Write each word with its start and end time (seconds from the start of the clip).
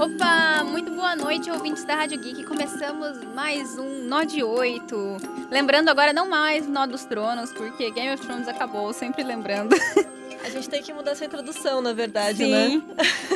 Opa, 0.00 0.64
muito 0.64 0.90
boa 0.92 1.14
noite, 1.14 1.50
ouvintes 1.50 1.84
da 1.84 1.94
Rádio 1.94 2.18
Geek. 2.18 2.44
Começamos 2.44 3.22
mais 3.34 3.76
um 3.78 4.04
Nó 4.04 4.22
de 4.22 4.42
8. 4.42 5.18
Lembrando 5.50 5.90
agora 5.90 6.10
não 6.10 6.26
mais 6.26 6.66
Nó 6.66 6.86
dos 6.86 7.04
Tronos, 7.04 7.52
porque 7.52 7.90
Game 7.90 8.14
of 8.14 8.26
Thrones 8.26 8.48
acabou, 8.48 8.94
sempre 8.94 9.22
lembrando. 9.22 9.76
A 10.42 10.48
gente 10.48 10.70
tem 10.70 10.82
que 10.82 10.90
mudar 10.90 11.10
essa 11.10 11.26
introdução, 11.26 11.82
na 11.82 11.92
verdade, 11.92 12.38
Sim. 12.38 12.50
né? 12.50 12.82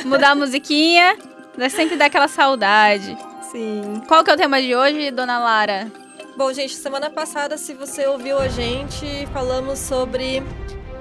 Mudar 0.07 0.31
a 0.31 0.35
musiquinha, 0.35 1.19
dá 1.55 1.69
sempre 1.69 1.97
dá 1.97 2.07
aquela 2.07 2.29
saudade. 2.29 3.15
Sim. 3.53 4.01
Qual 4.09 4.25
que 4.25 4.31
é 4.31 4.33
o 4.33 4.37
tema 4.39 4.59
de 4.63 4.75
hoje, 4.75 5.11
dona 5.11 5.39
Lara? 5.39 5.93
Bom, 6.35 6.51
gente, 6.51 6.75
semana 6.77 7.11
passada, 7.11 7.59
se 7.59 7.75
você 7.75 8.07
ouviu 8.07 8.39
a 8.39 8.49
gente, 8.49 9.27
falamos 9.35 9.79
sobre. 9.81 10.43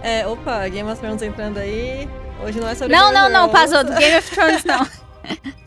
É, 0.01 0.27
opa, 0.27 0.67
Game 0.67 0.91
of 0.91 0.99
Thrones 0.99 1.21
entrando 1.21 1.57
aí. 1.57 2.05
Hoje 2.45 2.59
não 2.59 2.67
é 2.67 2.75
sobre 2.75 2.93
Não, 2.93 3.13
não, 3.13 3.29
não, 3.29 3.47
Thrones. 3.47 3.71
passou 3.71 3.83
do 3.85 3.93
Game 3.97 4.17
of 4.17 4.29
Thrones, 4.29 4.65
não. 4.65 4.85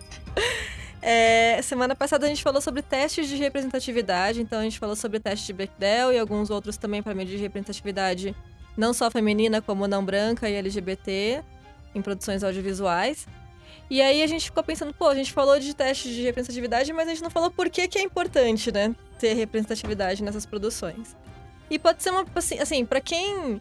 É, 1.08 1.62
semana 1.62 1.94
passada 1.94 2.26
a 2.26 2.28
gente 2.28 2.42
falou 2.42 2.60
sobre 2.60 2.82
testes 2.82 3.28
de 3.28 3.36
representatividade, 3.36 4.42
então 4.42 4.58
a 4.58 4.62
gente 4.64 4.76
falou 4.76 4.96
sobre 4.96 5.20
teste 5.20 5.46
de 5.46 5.52
Bechdel 5.52 6.12
e 6.12 6.18
alguns 6.18 6.50
outros 6.50 6.76
também 6.76 7.00
para 7.00 7.14
medir 7.14 7.38
representatividade 7.38 8.34
não 8.76 8.92
só 8.92 9.08
feminina, 9.08 9.62
como 9.62 9.86
não 9.86 10.04
branca 10.04 10.50
e 10.50 10.54
LGBT 10.54 11.44
em 11.94 12.02
produções 12.02 12.42
audiovisuais. 12.42 13.24
E 13.88 14.02
aí 14.02 14.20
a 14.20 14.26
gente 14.26 14.46
ficou 14.46 14.64
pensando, 14.64 14.92
pô, 14.92 15.06
a 15.06 15.14
gente 15.14 15.32
falou 15.32 15.60
de 15.60 15.72
testes 15.74 16.12
de 16.12 16.22
representatividade, 16.22 16.92
mas 16.92 17.06
a 17.06 17.10
gente 17.12 17.22
não 17.22 17.30
falou 17.30 17.52
por 17.52 17.70
que, 17.70 17.86
que 17.86 17.98
é 17.98 18.02
importante, 18.02 18.72
né, 18.72 18.92
ter 19.16 19.34
representatividade 19.34 20.24
nessas 20.24 20.44
produções. 20.44 21.14
E 21.70 21.78
pode 21.78 22.02
ser 22.02 22.10
uma, 22.10 22.26
assim, 22.34 22.58
assim 22.58 22.84
para 22.84 23.00
quem 23.00 23.60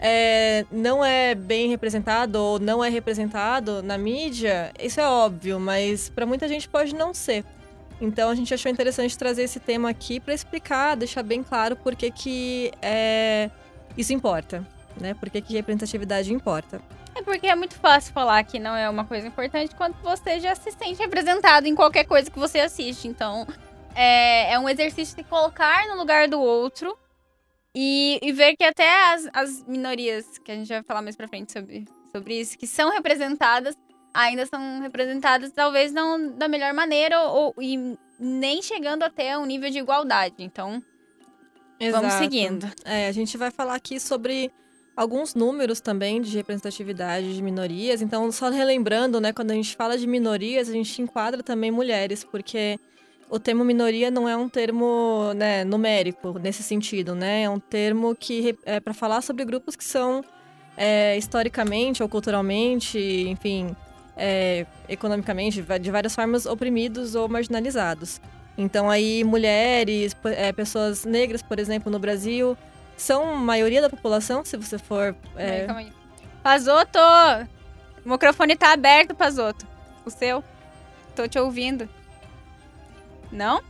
é, 0.00 0.64
não 0.72 1.04
é 1.04 1.34
bem 1.34 1.68
representado 1.68 2.36
ou 2.36 2.58
não 2.58 2.82
é 2.82 2.88
representado 2.88 3.82
na 3.82 3.98
mídia, 3.98 4.72
isso 4.80 4.98
é 4.98 5.06
óbvio, 5.06 5.60
mas 5.60 6.08
para 6.08 6.24
muita 6.24 6.48
gente 6.48 6.66
pode 6.66 6.94
não 6.94 7.12
ser. 7.12 7.44
Então 8.00 8.30
a 8.30 8.34
gente 8.34 8.52
achou 8.54 8.72
interessante 8.72 9.16
trazer 9.18 9.42
esse 9.42 9.60
tema 9.60 9.90
aqui 9.90 10.18
para 10.18 10.32
explicar, 10.32 10.96
deixar 10.96 11.22
bem 11.22 11.42
claro 11.42 11.76
por 11.76 11.94
que, 11.94 12.10
que 12.10 12.72
é, 12.80 13.50
isso 13.94 14.14
importa, 14.14 14.66
né? 14.98 15.12
Por 15.12 15.28
que, 15.28 15.42
que 15.42 15.52
representatividade 15.52 16.32
importa. 16.32 16.80
É 17.14 17.20
porque 17.20 17.46
é 17.46 17.54
muito 17.54 17.74
fácil 17.74 18.14
falar 18.14 18.42
que 18.44 18.58
não 18.58 18.74
é 18.74 18.88
uma 18.88 19.04
coisa 19.04 19.26
importante 19.26 19.74
quando 19.74 19.96
você 20.02 20.40
já 20.40 20.54
se 20.54 20.72
sente 20.72 20.98
representado 20.98 21.66
em 21.66 21.74
qualquer 21.74 22.04
coisa 22.04 22.30
que 22.30 22.38
você 22.38 22.60
assiste. 22.60 23.06
Então, 23.06 23.46
é, 23.94 24.54
é 24.54 24.58
um 24.58 24.66
exercício 24.66 25.14
de 25.14 25.24
colocar 25.24 25.86
no 25.88 25.96
lugar 25.96 26.26
do 26.26 26.40
outro 26.40 26.96
e, 27.74 28.18
e 28.22 28.32
ver 28.32 28.56
que 28.56 28.64
até 28.64 29.12
as, 29.12 29.28
as 29.32 29.64
minorias, 29.66 30.38
que 30.38 30.50
a 30.50 30.54
gente 30.54 30.68
vai 30.68 30.82
falar 30.82 31.02
mais 31.02 31.16
pra 31.16 31.28
frente 31.28 31.52
sobre, 31.52 31.84
sobre 32.12 32.40
isso, 32.40 32.58
que 32.58 32.66
são 32.66 32.90
representadas, 32.90 33.76
ainda 34.12 34.44
são 34.46 34.80
representadas 34.80 35.52
talvez 35.52 35.92
não 35.92 36.32
da 36.32 36.48
melhor 36.48 36.74
maneira 36.74 37.22
ou, 37.28 37.54
e 37.60 37.96
nem 38.18 38.60
chegando 38.60 39.02
até 39.02 39.38
um 39.38 39.46
nível 39.46 39.70
de 39.70 39.78
igualdade. 39.78 40.34
Então, 40.38 40.82
vamos 41.78 42.08
Exato. 42.08 42.18
seguindo. 42.18 42.70
É, 42.84 43.06
a 43.06 43.12
gente 43.12 43.36
vai 43.38 43.50
falar 43.50 43.76
aqui 43.76 44.00
sobre 44.00 44.52
alguns 44.96 45.34
números 45.34 45.80
também 45.80 46.20
de 46.20 46.36
representatividade 46.36 47.34
de 47.34 47.42
minorias. 47.42 48.02
Então, 48.02 48.30
só 48.30 48.50
relembrando, 48.50 49.20
né, 49.20 49.32
quando 49.32 49.52
a 49.52 49.54
gente 49.54 49.74
fala 49.76 49.96
de 49.96 50.06
minorias, 50.06 50.68
a 50.68 50.72
gente 50.72 51.00
enquadra 51.00 51.42
também 51.42 51.70
mulheres, 51.70 52.22
porque 52.24 52.78
o 53.30 53.38
termo 53.38 53.64
minoria 53.64 54.10
não 54.10 54.28
é 54.28 54.36
um 54.36 54.48
termo 54.48 55.32
né, 55.34 55.64
numérico 55.64 56.38
nesse 56.38 56.62
sentido, 56.62 57.14
né? 57.14 57.44
É 57.44 57.50
um 57.50 57.60
termo 57.60 58.14
que 58.14 58.58
é 58.66 58.80
para 58.80 58.92
falar 58.92 59.22
sobre 59.22 59.44
grupos 59.44 59.76
que 59.76 59.84
são 59.84 60.24
é, 60.76 61.16
historicamente 61.16 62.02
ou 62.02 62.08
culturalmente, 62.08 62.98
enfim, 62.98 63.74
é, 64.16 64.66
economicamente, 64.88 65.62
de 65.80 65.90
várias 65.90 66.14
formas 66.14 66.44
oprimidos 66.44 67.14
ou 67.14 67.28
marginalizados. 67.28 68.20
Então 68.58 68.90
aí 68.90 69.22
mulheres, 69.22 70.16
é, 70.24 70.52
pessoas 70.52 71.04
negras, 71.04 71.40
por 71.40 71.60
exemplo, 71.60 71.90
no 71.90 72.00
Brasil, 72.00 72.58
são 72.96 73.36
maioria 73.36 73.80
da 73.80 73.88
população, 73.88 74.44
se 74.44 74.56
você 74.56 74.76
for. 74.76 75.14
é, 75.36 75.66
Calma 75.66 75.80
aí. 75.80 75.92
Pazoto! 76.42 76.98
O 78.04 78.10
microfone 78.10 78.56
tá 78.56 78.72
aberto, 78.72 79.14
Pazoto. 79.14 79.66
O 80.04 80.10
seu. 80.10 80.42
Tô 81.14 81.28
te 81.28 81.38
ouvindo. 81.38 81.88
Não? 83.32 83.60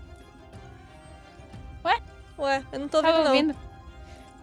Ué, 2.38 2.62
eu 2.72 2.78
não 2.78 2.88
tô 2.88 2.96
ouvindo, 2.98 3.12
Tava 3.12 3.24
não. 3.24 3.32
ouvindo? 3.32 3.56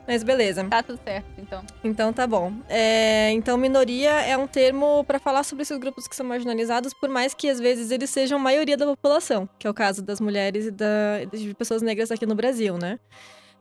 Mas 0.07 0.21
beleza. 0.23 0.63
Tá 0.65 0.83
tudo 0.83 0.99
certo, 1.03 1.25
então. 1.39 1.63
Então 1.83 2.13
tá 2.13 2.27
bom. 2.27 2.53
É, 2.69 3.31
então, 3.31 3.57
minoria 3.57 4.11
é 4.21 4.37
um 4.37 4.45
termo 4.45 5.03
para 5.03 5.17
falar 5.19 5.43
sobre 5.43 5.63
esses 5.63 5.77
grupos 5.79 6.07
que 6.07 6.15
são 6.15 6.25
marginalizados, 6.25 6.93
por 6.93 7.09
mais 7.09 7.33
que 7.33 7.49
às 7.49 7.59
vezes 7.59 7.89
eles 7.91 8.09
sejam 8.11 8.37
maioria 8.37 8.77
da 8.77 8.85
população, 8.85 9.49
que 9.57 9.65
é 9.65 9.69
o 9.69 9.73
caso 9.73 10.03
das 10.03 10.21
mulheres 10.21 10.67
e 10.67 10.71
da, 10.71 11.25
de 11.33 11.53
pessoas 11.55 11.81
negras 11.81 12.11
aqui 12.11 12.25
no 12.25 12.35
Brasil, 12.35 12.77
né? 12.77 12.99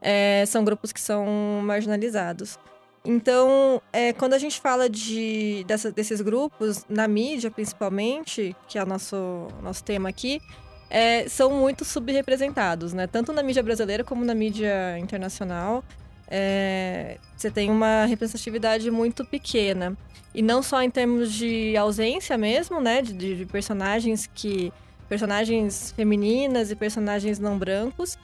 É, 0.02 0.44
são 0.46 0.62
grupos 0.62 0.92
que 0.92 1.00
são 1.00 1.26
marginalizados. 1.64 2.58
Então, 3.04 3.80
é, 3.92 4.12
quando 4.12 4.34
a 4.34 4.38
gente 4.38 4.60
fala 4.60 4.88
de, 4.90 5.64
dessa- 5.66 5.90
desses 5.90 6.20
grupos, 6.20 6.84
na 6.88 7.08
mídia 7.08 7.50
principalmente, 7.50 8.54
que 8.68 8.78
é 8.78 8.82
o 8.82 8.86
nosso, 8.86 9.48
nosso 9.62 9.82
tema 9.82 10.10
aqui, 10.10 10.40
é, 10.88 11.28
são 11.28 11.50
muito 11.50 11.84
subrepresentados, 11.84 12.92
né? 12.92 13.06
Tanto 13.06 13.32
na 13.32 13.42
mídia 13.42 13.62
brasileira 13.62 14.04
como 14.04 14.24
na 14.24 14.34
mídia 14.34 14.98
internacional. 14.98 15.82
É, 16.28 17.18
você 17.36 17.50
tem 17.50 17.70
uma 17.70 18.04
representatividade 18.04 18.90
muito 18.90 19.24
pequena. 19.24 19.96
E 20.34 20.42
não 20.42 20.62
só 20.62 20.82
em 20.82 20.90
termos 20.90 21.32
de 21.32 21.76
ausência 21.76 22.36
mesmo, 22.36 22.80
né? 22.80 23.00
De, 23.02 23.12
de- 23.12 23.46
personagens 23.46 24.28
que. 24.34 24.72
personagens 25.08 25.92
femininas 25.92 26.70
e 26.70 26.76
personagens 26.76 27.38
não 27.38 27.56
brancos, 27.58 28.18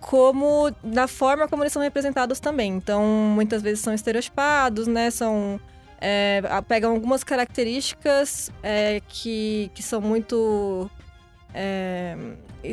como 0.00 0.72
na 0.82 1.06
forma 1.08 1.48
como 1.48 1.62
eles 1.62 1.72
são 1.72 1.82
representados 1.82 2.40
também. 2.40 2.72
Então, 2.72 3.04
muitas 3.04 3.60
vezes 3.60 3.80
são 3.80 3.92
estereotipados, 3.92 4.86
né? 4.86 5.10
São. 5.10 5.60
é, 6.00 6.40
pegam 6.68 6.92
algumas 6.92 7.22
características 7.24 8.50
é, 8.62 9.02
que, 9.08 9.70
que 9.74 9.82
são 9.82 10.00
muito. 10.00 10.90
É, 11.58 12.14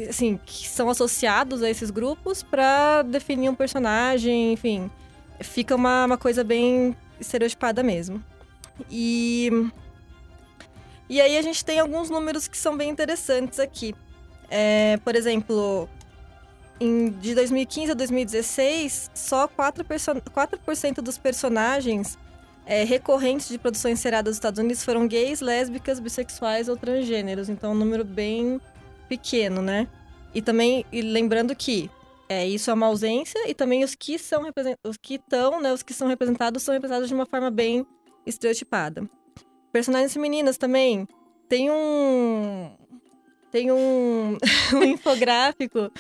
assim, 0.10 0.38
que 0.46 0.68
são 0.68 0.90
associados 0.90 1.64
a 1.64 1.70
esses 1.70 1.90
grupos 1.90 2.44
para 2.44 3.02
definir 3.04 3.48
um 3.48 3.56
personagem, 3.56 4.52
enfim. 4.52 4.92
Fica 5.40 5.74
uma, 5.74 6.06
uma 6.06 6.18
coisa 6.18 6.44
bem 6.44 6.96
estereotipada 7.20 7.82
mesmo. 7.82 8.22
E. 8.92 9.50
E 11.10 11.22
aí 11.22 11.38
a 11.38 11.42
gente 11.42 11.64
tem 11.64 11.80
alguns 11.80 12.10
números 12.10 12.48
que 12.48 12.58
são 12.58 12.76
bem 12.76 12.90
interessantes 12.90 13.60
aqui. 13.60 13.96
É, 14.50 14.98
por 15.04 15.16
exemplo, 15.16 15.88
em, 16.80 17.10
de 17.10 17.36
2015 17.36 17.92
a 17.92 17.94
2016, 17.94 19.12
só 19.14 19.48
4%, 19.48 19.84
perso- 19.86 20.22
4 20.34 21.02
dos 21.02 21.18
personagens 21.18 22.18
é, 22.66 22.84
recorrentes 22.84 23.50
de 23.50 23.58
produções 23.58 24.00
seriadas 24.00 24.32
dos 24.32 24.38
Estados 24.38 24.60
Unidos 24.60 24.84
foram 24.84 25.08
gays, 25.08 25.40
lésbicas, 25.40 26.00
bissexuais 26.00 26.68
ou 26.68 26.76
transgêneros. 26.76 27.48
Então, 27.50 27.72
é 27.72 27.74
um 27.74 27.78
número 27.78 28.04
bem 28.04 28.60
pequeno, 29.08 29.62
né? 29.62 29.88
E 30.34 30.42
também, 30.42 30.86
e 30.92 31.02
lembrando 31.02 31.56
que 31.56 31.90
é, 32.28 32.48
isso 32.48 32.72
é 32.72 32.74
uma 32.74 32.88
ausência 32.88 33.48
e 33.48 33.54
também 33.54 33.84
os 33.84 33.94
que 33.96 34.18
são 34.18 34.44
os 34.84 34.98
que 34.98 35.16
estão, 35.16 35.62
né, 35.62 35.72
os 35.72 35.84
que 35.84 35.94
são 35.94 36.08
representados 36.08 36.64
são 36.64 36.74
representados 36.74 37.08
de 37.08 37.14
uma 37.14 37.26
forma 37.26 37.52
bem 37.52 37.86
estereotipada. 38.26 39.08
Personagens 39.72 40.14
femininas 40.14 40.58
também 40.58 41.08
tem 41.48 41.70
um 41.70 42.72
tem 43.52 43.72
um, 43.72 44.38
um 44.74 44.84
infográfico 44.84 45.92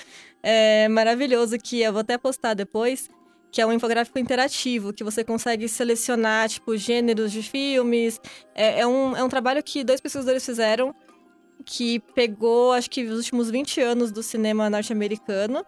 é, 0.41 0.87
maravilhoso 0.87 1.57
que 1.57 1.81
eu 1.81 1.93
vou 1.93 2.01
até 2.01 2.17
postar 2.17 2.55
depois, 2.55 3.09
que 3.51 3.61
é 3.61 3.65
um 3.65 3.71
infográfico 3.71 4.17
interativo, 4.17 4.91
que 4.91 5.03
você 5.03 5.23
consegue 5.23 5.69
selecionar, 5.69 6.49
tipo, 6.49 6.75
gêneros 6.75 7.31
de 7.31 7.43
filmes. 7.43 8.19
É, 8.55 8.79
é 8.79 8.87
um, 8.87 9.15
é 9.15 9.23
um 9.23 9.29
trabalho 9.29 9.61
que 9.61 9.83
dois 9.83 10.01
pesquisadores 10.01 10.43
fizeram, 10.43 10.95
que 11.65 11.99
pegou, 12.13 12.73
acho 12.73 12.89
que, 12.89 13.03
os 13.03 13.17
últimos 13.17 13.49
20 13.49 13.81
anos 13.81 14.11
do 14.11 14.21
cinema 14.21 14.69
norte-americano, 14.69 15.65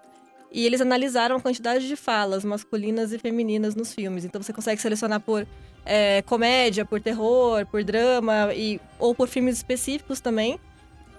e 0.51 0.65
eles 0.65 0.79
analisaram 0.79 1.35
a 1.35 1.41
quantidade 1.41 1.87
de 1.87 1.95
falas 1.95 2.45
masculinas 2.45 3.11
e 3.11 3.19
femininas 3.19 3.75
nos 3.75 3.93
filmes. 3.93 4.23
Então 4.23 4.41
você 4.41 4.53
consegue 4.53 4.81
selecionar 4.81 5.19
por 5.19 5.45
é, 5.85 6.21
comédia, 6.21 6.85
por 6.85 7.01
terror, 7.01 7.65
por 7.65 7.83
drama, 7.83 8.53
e, 8.53 8.79
ou 8.97 9.13
por 9.13 9.27
filmes 9.27 9.57
específicos 9.57 10.19
também 10.19 10.59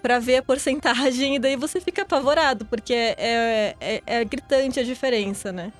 para 0.01 0.19
ver 0.19 0.37
a 0.37 0.43
porcentagem 0.43 1.35
e 1.37 1.39
daí 1.39 1.55
você 1.55 1.81
fica 1.81 2.03
apavorado, 2.03 2.65
porque 2.65 2.93
é, 2.93 3.15
é, 3.17 3.75
é- 3.79 4.01
é 4.05 4.25
gritante 4.25 4.79
a 4.79 4.83
diferença, 4.83 5.51
né? 5.51 5.71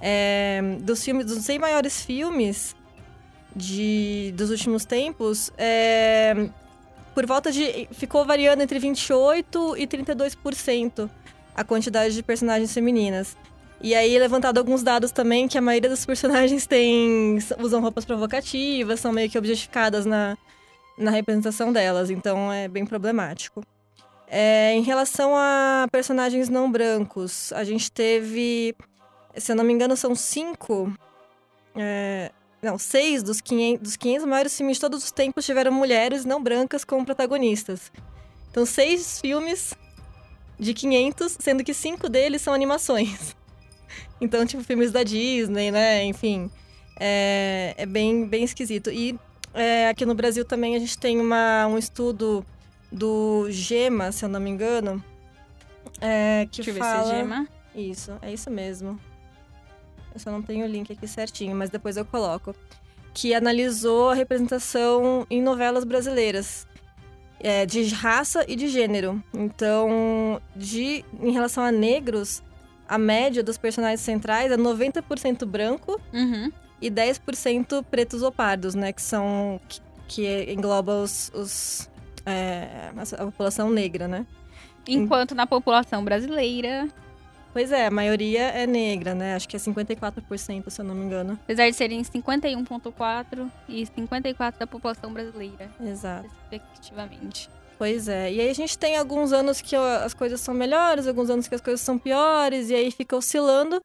É, 0.00 0.60
dos 0.80 1.02
filmes, 1.04 1.26
dos 1.26 1.38
100 1.44 1.58
maiores 1.58 2.04
filmes 2.04 2.74
de, 3.54 4.32
dos 4.36 4.50
últimos 4.50 4.84
tempos, 4.84 5.52
é, 5.56 6.48
por 7.14 7.26
volta 7.26 7.50
de. 7.50 7.88
ficou 7.92 8.24
variando 8.24 8.62
entre 8.62 8.78
28% 8.78 9.78
e 9.78 9.86
32% 9.86 11.10
a 11.54 11.64
quantidade 11.64 12.14
de 12.14 12.22
personagens 12.22 12.72
femininas. 12.72 13.36
E 13.80 13.94
aí, 13.94 14.16
levantado 14.16 14.58
alguns 14.58 14.82
dados 14.82 15.10
também, 15.10 15.48
que 15.48 15.58
a 15.58 15.60
maioria 15.60 15.90
dos 15.90 16.06
personagens 16.06 16.64
tem, 16.68 17.38
usam 17.58 17.80
roupas 17.80 18.04
provocativas, 18.04 19.00
são 19.00 19.12
meio 19.12 19.28
que 19.28 19.36
objetificadas 19.36 20.06
na, 20.06 20.38
na 20.96 21.10
representação 21.10 21.72
delas, 21.72 22.08
então 22.08 22.52
é 22.52 22.68
bem 22.68 22.86
problemático. 22.86 23.62
É, 24.28 24.72
em 24.72 24.82
relação 24.82 25.34
a 25.36 25.86
personagens 25.90 26.48
não 26.48 26.70
brancos, 26.70 27.52
a 27.52 27.64
gente 27.64 27.90
teve, 27.92 28.74
se 29.36 29.52
eu 29.52 29.56
não 29.56 29.64
me 29.64 29.72
engano, 29.72 29.96
são 29.96 30.14
cinco. 30.14 30.90
É, 31.74 32.30
não, 32.62 32.78
seis 32.78 33.24
dos 33.24 33.40
500, 33.40 33.82
dos 33.82 33.96
500 33.96 34.26
maiores 34.26 34.56
filmes 34.56 34.76
de 34.76 34.80
todos 34.80 35.02
os 35.02 35.10
tempos 35.10 35.44
tiveram 35.44 35.72
mulheres 35.72 36.24
não 36.24 36.40
brancas 36.40 36.84
como 36.84 37.04
protagonistas. 37.04 37.90
Então, 38.50 38.64
seis 38.64 39.20
filmes 39.20 39.74
de 40.60 40.72
500, 40.72 41.38
sendo 41.40 41.64
que 41.64 41.74
cinco 41.74 42.08
deles 42.08 42.40
são 42.40 42.54
animações. 42.54 43.34
Então, 44.20 44.46
tipo, 44.46 44.62
filmes 44.62 44.92
da 44.92 45.02
Disney, 45.02 45.72
né? 45.72 46.04
Enfim, 46.04 46.48
é, 46.98 47.74
é 47.76 47.84
bem, 47.84 48.24
bem 48.24 48.44
esquisito. 48.44 48.88
E 48.88 49.18
é, 49.52 49.88
aqui 49.88 50.06
no 50.06 50.14
Brasil 50.14 50.44
também 50.44 50.76
a 50.76 50.78
gente 50.78 50.96
tem 50.96 51.20
uma, 51.20 51.66
um 51.66 51.76
estudo 51.76 52.46
do 52.90 53.48
Gema, 53.50 54.12
se 54.12 54.24
eu 54.24 54.28
não 54.28 54.38
me 54.38 54.48
engano, 54.48 55.02
é, 56.00 56.46
que 56.52 56.62
Deixa 56.62 56.78
fala... 56.78 57.02
ver 57.02 57.08
se 57.08 57.14
é 57.14 57.16
Gema. 57.16 57.48
Isso, 57.74 58.12
é 58.22 58.32
isso 58.32 58.48
mesmo. 58.48 58.98
Eu 60.14 60.20
só 60.20 60.30
não 60.30 60.42
tenho 60.42 60.64
o 60.64 60.68
link 60.68 60.92
aqui 60.92 61.06
certinho, 61.08 61.54
mas 61.56 61.70
depois 61.70 61.96
eu 61.96 62.04
coloco. 62.04 62.54
Que 63.14 63.34
analisou 63.34 64.10
a 64.10 64.14
representação 64.14 65.26
em 65.30 65.42
novelas 65.42 65.84
brasileiras. 65.84 66.66
É, 67.40 67.66
de 67.66 67.82
raça 67.92 68.44
e 68.46 68.54
de 68.54 68.68
gênero. 68.68 69.20
Então, 69.34 70.40
de, 70.54 71.04
em 71.20 71.32
relação 71.32 71.64
a 71.64 71.72
negros, 71.72 72.40
a 72.88 72.96
média 72.96 73.42
dos 73.42 73.58
personagens 73.58 74.00
centrais 74.00 74.52
é 74.52 74.56
90% 74.56 75.44
branco 75.44 76.00
Uhum. 76.12 76.52
e 76.80 76.88
10% 76.88 77.84
pretos 77.90 78.22
ou 78.22 78.30
pardos, 78.30 78.74
né? 78.76 78.92
Que 78.92 79.02
são. 79.02 79.60
que, 79.68 79.80
que 80.06 80.52
engloba 80.52 81.02
os. 81.02 81.32
os 81.34 81.90
é, 82.24 82.90
a 83.18 83.24
população 83.24 83.68
negra, 83.70 84.06
né? 84.06 84.24
Enquanto 84.86 85.34
na 85.34 85.46
população 85.46 86.04
brasileira, 86.04 86.88
Pois 87.52 87.70
é, 87.70 87.86
a 87.86 87.90
maioria 87.90 88.44
é 88.48 88.66
negra, 88.66 89.14
né? 89.14 89.34
Acho 89.34 89.48
que 89.48 89.56
é 89.56 89.58
54%, 89.58 90.70
se 90.70 90.80
eu 90.80 90.84
não 90.84 90.94
me 90.94 91.04
engano. 91.04 91.38
apesar 91.44 91.68
de 91.68 91.76
serem 91.76 92.02
51,4% 92.02 93.50
e 93.68 93.86
54% 93.86 94.58
da 94.58 94.66
população 94.66 95.12
brasileira, 95.12 95.70
Exato. 95.80 96.28
respectivamente. 96.50 97.50
Pois 97.78 98.08
é. 98.08 98.32
E 98.32 98.40
aí 98.40 98.48
a 98.48 98.54
gente 98.54 98.78
tem 98.78 98.96
alguns 98.96 99.32
anos 99.32 99.60
que 99.60 99.74
as 99.76 100.14
coisas 100.14 100.40
são 100.40 100.54
melhores, 100.54 101.06
alguns 101.06 101.28
anos 101.28 101.48
que 101.48 101.54
as 101.54 101.60
coisas 101.60 101.80
são 101.80 101.98
piores, 101.98 102.70
e 102.70 102.74
aí 102.74 102.90
fica 102.90 103.16
oscilando. 103.16 103.80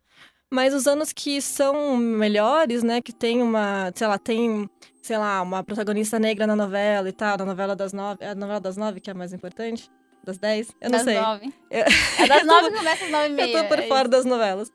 Mas 0.53 0.73
os 0.73 0.87
anos 0.87 1.11
que 1.11 1.41
são 1.41 1.97
melhores, 1.97 2.83
né? 2.83 3.01
Que 3.01 3.11
tem 3.11 3.41
uma, 3.41 3.91
sei 3.95 4.07
lá, 4.07 4.17
tem, 4.17 4.69
sei 5.01 5.17
lá, 5.17 5.41
uma 5.41 5.61
protagonista 5.63 6.17
negra 6.19 6.47
na 6.47 6.55
novela 6.55 7.09
e 7.09 7.11
tal, 7.11 7.37
na 7.37 7.45
novela 7.45 7.75
das 7.75 7.91
nove. 7.91 8.23
É 8.23 8.29
a 8.29 8.35
novela 8.35 8.61
das 8.61 8.77
nove 8.77 9.01
que 9.01 9.09
é 9.09 9.13
a 9.13 9.15
mais 9.15 9.33
importante? 9.33 9.89
Das 10.23 10.37
dez? 10.37 10.69
Eu 10.81 10.89
não 10.89 10.97
das 10.97 11.03
sei. 11.03 11.19
nove. 11.19 11.53
Eu- 11.71 11.79
É 12.19 12.27
das 12.27 12.41
Eu 12.43 12.47
tô- 12.47 12.53
nove 12.53 12.71
que 12.71 12.77
começa 12.77 13.05
às 13.05 13.11
nove 13.11 13.25
e 13.25 13.29
meia. 13.29 13.53
Eu 13.57 13.61
tô 13.63 13.67
por 13.67 13.79
é 13.79 13.87
fora 13.87 14.07
das 14.07 14.25
novelas. 14.25 14.71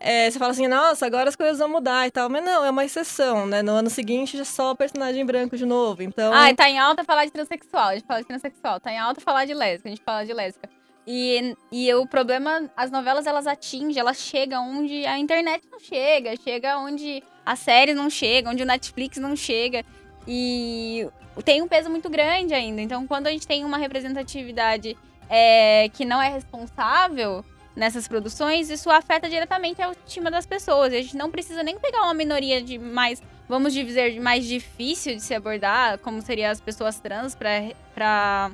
É, 0.00 0.30
você 0.30 0.38
fala 0.38 0.50
assim, 0.50 0.68
nossa, 0.68 1.06
agora 1.06 1.28
as 1.30 1.36
coisas 1.36 1.58
vão 1.58 1.68
mudar 1.68 2.06
e 2.06 2.10
tal. 2.10 2.28
Mas 2.28 2.44
não, 2.44 2.64
é 2.64 2.70
uma 2.70 2.84
exceção, 2.84 3.46
né? 3.46 3.62
No 3.62 3.72
ano 3.72 3.88
seguinte 3.88 4.36
já 4.36 4.44
só 4.44 4.72
o 4.72 4.76
personagem 4.76 5.24
branco 5.24 5.56
de 5.56 5.64
novo. 5.64 6.02
Então. 6.02 6.32
Ah, 6.32 6.54
tá 6.54 6.68
em 6.68 6.78
alta 6.78 7.04
falar 7.04 7.24
de 7.24 7.32
transexual. 7.32 7.88
A 7.88 7.94
gente 7.94 8.06
fala 8.06 8.20
de 8.20 8.26
transexual. 8.26 8.80
Tá 8.80 8.92
em 8.92 8.98
alta 8.98 9.20
falar 9.20 9.44
de 9.46 9.54
lésbica. 9.54 9.88
A 9.88 9.92
gente 9.94 10.02
fala 10.04 10.24
de 10.26 10.32
lésbica. 10.34 10.68
E, 11.06 11.54
e 11.70 11.92
o 11.94 12.06
problema, 12.06 12.70
as 12.76 12.90
novelas 12.90 13.26
elas 13.26 13.46
atingem, 13.46 13.98
elas 14.00 14.16
chegam 14.18 14.70
onde 14.78 15.04
a 15.04 15.18
internet 15.18 15.62
não 15.70 15.78
chega, 15.78 16.34
chega 16.36 16.78
onde 16.78 17.22
a 17.44 17.54
série 17.56 17.92
não 17.92 18.08
chega, 18.08 18.48
onde 18.48 18.62
o 18.62 18.66
Netflix 18.66 19.18
não 19.18 19.36
chega. 19.36 19.84
E 20.26 21.06
tem 21.42 21.62
um 21.62 21.68
peso 21.68 21.90
muito 21.90 22.08
grande 22.10 22.54
ainda. 22.54 22.80
Então, 22.80 23.06
quando 23.06 23.26
a 23.26 23.30
gente 23.30 23.46
tem 23.46 23.64
uma 23.64 23.78
representatividade 23.78 24.96
é, 25.28 25.88
que 25.92 26.04
não 26.04 26.20
é 26.20 26.28
responsável 26.28 27.44
nessas 27.74 28.06
produções, 28.06 28.70
isso 28.70 28.88
afeta 28.90 29.28
diretamente 29.28 29.82
a 29.82 29.86
autoestima 29.86 30.30
das 30.30 30.46
pessoas. 30.46 30.92
E 30.92 30.96
a 30.96 31.02
gente 31.02 31.16
não 31.16 31.30
precisa 31.30 31.62
nem 31.62 31.78
pegar 31.78 32.02
uma 32.02 32.14
minoria 32.14 32.62
de 32.62 32.78
mais, 32.78 33.20
vamos 33.48 33.72
dizer, 33.72 34.12
de 34.12 34.20
mais 34.20 34.44
difícil 34.44 35.16
de 35.16 35.20
se 35.22 35.34
abordar, 35.34 35.98
como 35.98 36.22
seriam 36.22 36.50
as 36.50 36.60
pessoas 36.60 37.00
trans, 37.00 37.34
pra, 37.34 37.50
pra 37.94 38.52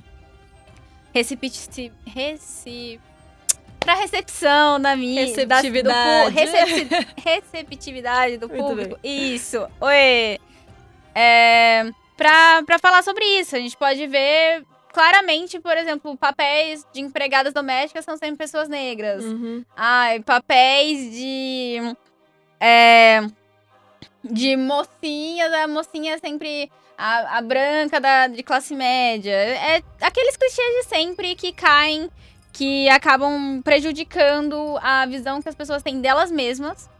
recepti, 1.12 1.92
reci, 2.06 2.98
pra 3.78 3.94
recepção 3.94 4.80
da 4.80 4.96
mídia. 4.96 5.26
Receptividade. 5.26 6.30
do, 6.30 6.38
recepti- 6.38 7.06
receptividade 7.22 8.38
do 8.38 8.48
público. 8.48 8.98
Isso. 9.02 9.66
Oi. 9.80 10.38
É, 11.14 11.90
pra, 12.20 12.62
pra 12.66 12.78
falar 12.78 13.02
sobre 13.02 13.24
isso, 13.40 13.56
a 13.56 13.58
gente 13.58 13.76
pode 13.76 14.06
ver 14.06 14.62
claramente, 14.92 15.58
por 15.58 15.74
exemplo, 15.76 16.16
papéis 16.18 16.84
de 16.92 17.00
empregadas 17.00 17.54
domésticas 17.54 18.04
são 18.04 18.16
sempre 18.18 18.36
pessoas 18.36 18.68
negras. 18.68 19.24
Uhum. 19.24 19.64
Ai, 19.74 20.20
papéis 20.20 21.12
de. 21.12 21.78
É, 22.60 23.22
de 24.22 24.54
mocinhas, 24.56 25.50
a 25.52 25.66
mocinha 25.66 26.18
sempre. 26.18 26.70
A, 26.98 27.38
a 27.38 27.40
branca 27.40 27.98
da, 27.98 28.26
de 28.26 28.42
classe 28.42 28.74
média. 28.74 29.32
É 29.32 29.82
aqueles 30.02 30.36
clichês 30.36 30.74
de 30.76 30.84
sempre 30.84 31.34
que 31.34 31.50
caem, 31.50 32.10
que 32.52 32.86
acabam 32.90 33.62
prejudicando 33.62 34.78
a 34.82 35.06
visão 35.06 35.40
que 35.40 35.48
as 35.48 35.54
pessoas 35.54 35.82
têm 35.82 36.00
delas 36.02 36.30
mesmas 36.30 36.90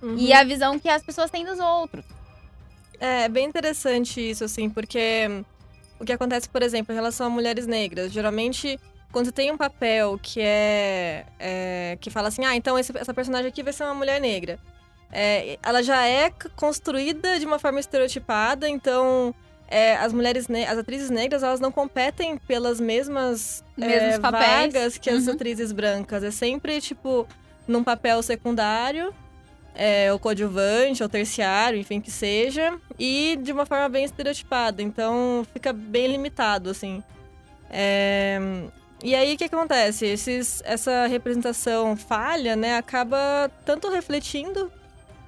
Uhum. 0.00 0.16
e 0.18 0.32
a 0.32 0.42
visão 0.42 0.80
que 0.80 0.88
as 0.88 1.00
pessoas 1.00 1.30
têm 1.30 1.44
dos 1.44 1.60
outros. 1.60 2.04
É 3.04 3.28
bem 3.28 3.46
interessante 3.48 4.20
isso, 4.20 4.44
assim, 4.44 4.70
porque 4.70 5.26
o 5.98 6.04
que 6.04 6.12
acontece, 6.12 6.48
por 6.48 6.62
exemplo, 6.62 6.92
em 6.92 6.94
relação 6.94 7.26
a 7.26 7.30
mulheres 7.30 7.66
negras, 7.66 8.12
geralmente 8.12 8.78
quando 9.10 9.26
você 9.26 9.32
tem 9.32 9.50
um 9.50 9.56
papel 9.58 10.18
que 10.22 10.40
é, 10.40 11.26
é, 11.38 11.98
que 12.00 12.10
fala 12.10 12.28
assim, 12.28 12.44
ah, 12.44 12.54
então 12.54 12.78
esse- 12.78 12.96
essa 12.96 13.12
personagem 13.12 13.48
aqui 13.48 13.60
vai 13.62 13.72
ser 13.72 13.82
uma 13.84 13.94
mulher 13.94 14.20
negra, 14.20 14.56
é, 15.10 15.58
ela 15.64 15.82
já 15.82 16.06
é 16.06 16.30
construída 16.54 17.38
de 17.40 17.44
uma 17.44 17.58
forma 17.58 17.80
estereotipada, 17.80 18.68
então 18.68 19.34
é, 19.68 19.96
as 19.96 20.12
mulheres, 20.12 20.46
as 20.68 20.78
atrizes 20.78 21.10
negras, 21.10 21.42
elas 21.42 21.58
não 21.58 21.72
competem 21.72 22.38
pelas 22.38 22.78
mesmas 22.78 23.64
Mesmos 23.76 24.14
é, 24.14 24.18
papéis. 24.20 24.72
vagas 24.74 24.96
que 24.98 25.10
as 25.10 25.26
Uhum. 25.26 25.34
atrizes 25.34 25.72
brancas, 25.72 26.22
é 26.22 26.30
sempre 26.30 26.80
tipo 26.80 27.26
num 27.66 27.82
papel 27.82 28.22
secundário 28.22 29.12
é, 29.74 30.12
ou 30.12 30.18
coadjuvante, 30.18 31.02
ou 31.02 31.08
terciário, 31.08 31.78
enfim, 31.78 32.00
que 32.00 32.10
seja, 32.10 32.78
e 32.98 33.38
de 33.42 33.52
uma 33.52 33.66
forma 33.66 33.88
bem 33.88 34.04
estereotipada. 34.04 34.82
Então 34.82 35.46
fica 35.52 35.72
bem 35.72 36.06
limitado, 36.08 36.70
assim. 36.70 37.02
É, 37.70 38.38
E 39.02 39.14
aí 39.16 39.34
o 39.34 39.36
que 39.36 39.44
acontece? 39.44 40.06
Esses, 40.06 40.62
essa 40.64 41.06
representação 41.08 41.96
falha, 41.96 42.54
né, 42.54 42.76
acaba 42.76 43.50
tanto 43.64 43.90
refletindo 43.90 44.70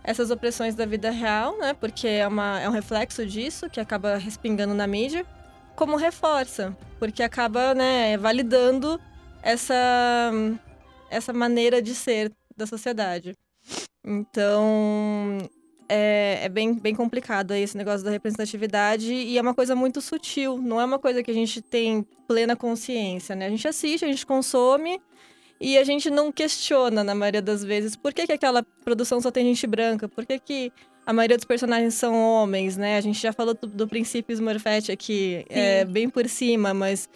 essas 0.05 0.31
opressões 0.31 0.75
da 0.77 0.87
vida 0.87 1.11
real, 1.11 1.59
né, 1.59 1.75
porque 1.75 2.07
é, 2.07 2.29
uma, 2.29 2.61
é 2.61 2.69
um 2.69 2.73
reflexo 2.73 3.27
disso 3.27 3.69
que 3.69 3.81
acaba 3.81 4.17
respingando 4.17 4.75
na 4.75 4.87
mídia, 4.87 5.27
como 5.75 5.97
reforça, 5.97 6.77
porque 7.01 7.23
acaba, 7.23 7.75
né, 7.75 8.17
validando 8.17 9.01
essa, 9.43 10.31
essa 11.11 11.33
maneira 11.33 11.83
de 11.83 11.95
ser 11.95 12.31
da 12.57 12.67
sociedade. 12.67 13.35
Então, 14.05 15.39
é, 15.89 16.41
é 16.43 16.49
bem, 16.49 16.75
bem 16.75 16.95
complicado 16.95 17.53
aí 17.53 17.63
esse 17.63 17.77
negócio 17.77 18.05
da 18.05 18.11
representatividade 18.11 19.13
e 19.13 19.39
é 19.39 19.41
uma 19.41 19.55
coisa 19.55 19.75
muito 19.75 20.01
sutil, 20.01 20.59
não 20.59 20.81
é 20.81 20.85
uma 20.85 20.99
coisa 20.99 21.23
que 21.23 21.31
a 21.31 21.35
gente 21.35 21.63
tem 21.63 22.07
plena 22.27 22.55
consciência, 22.55 23.35
né? 23.35 23.47
A 23.47 23.51
gente 23.51 23.67
assiste, 23.67 24.05
a 24.05 24.09
gente 24.09 24.27
consome 24.27 25.01
e 25.61 25.79
a 25.79 25.85
gente 25.85 26.11
não 26.11 26.31
questiona, 26.33 27.05
na 27.05 27.15
maioria 27.15 27.43
das 27.43 27.65
vezes, 27.65 27.97
por 27.97 28.13
que, 28.13 28.27
que 28.27 28.33
aquela 28.33 28.63
produção 28.85 29.21
só 29.21 29.31
tem 29.31 29.45
gente 29.45 29.67
branca, 29.67 30.09
por 30.09 30.27
que, 30.27 30.39
que 30.39 30.73
a 31.07 31.13
maioria 31.13 31.37
dos 31.37 31.45
personagens 31.45 31.95
são 31.95 32.15
homens, 32.15 32.77
né? 32.77 32.97
A 32.97 33.01
gente 33.01 33.21
já 33.21 33.33
falou 33.33 33.55
do, 33.55 33.67
do 33.67 33.87
princípio 33.87 34.33
Smurfette 34.33 34.91
aqui, 34.91 35.45
é, 35.49 35.85
bem 35.85 36.09
por 36.09 36.29
cima, 36.29 36.73
mas 36.73 37.09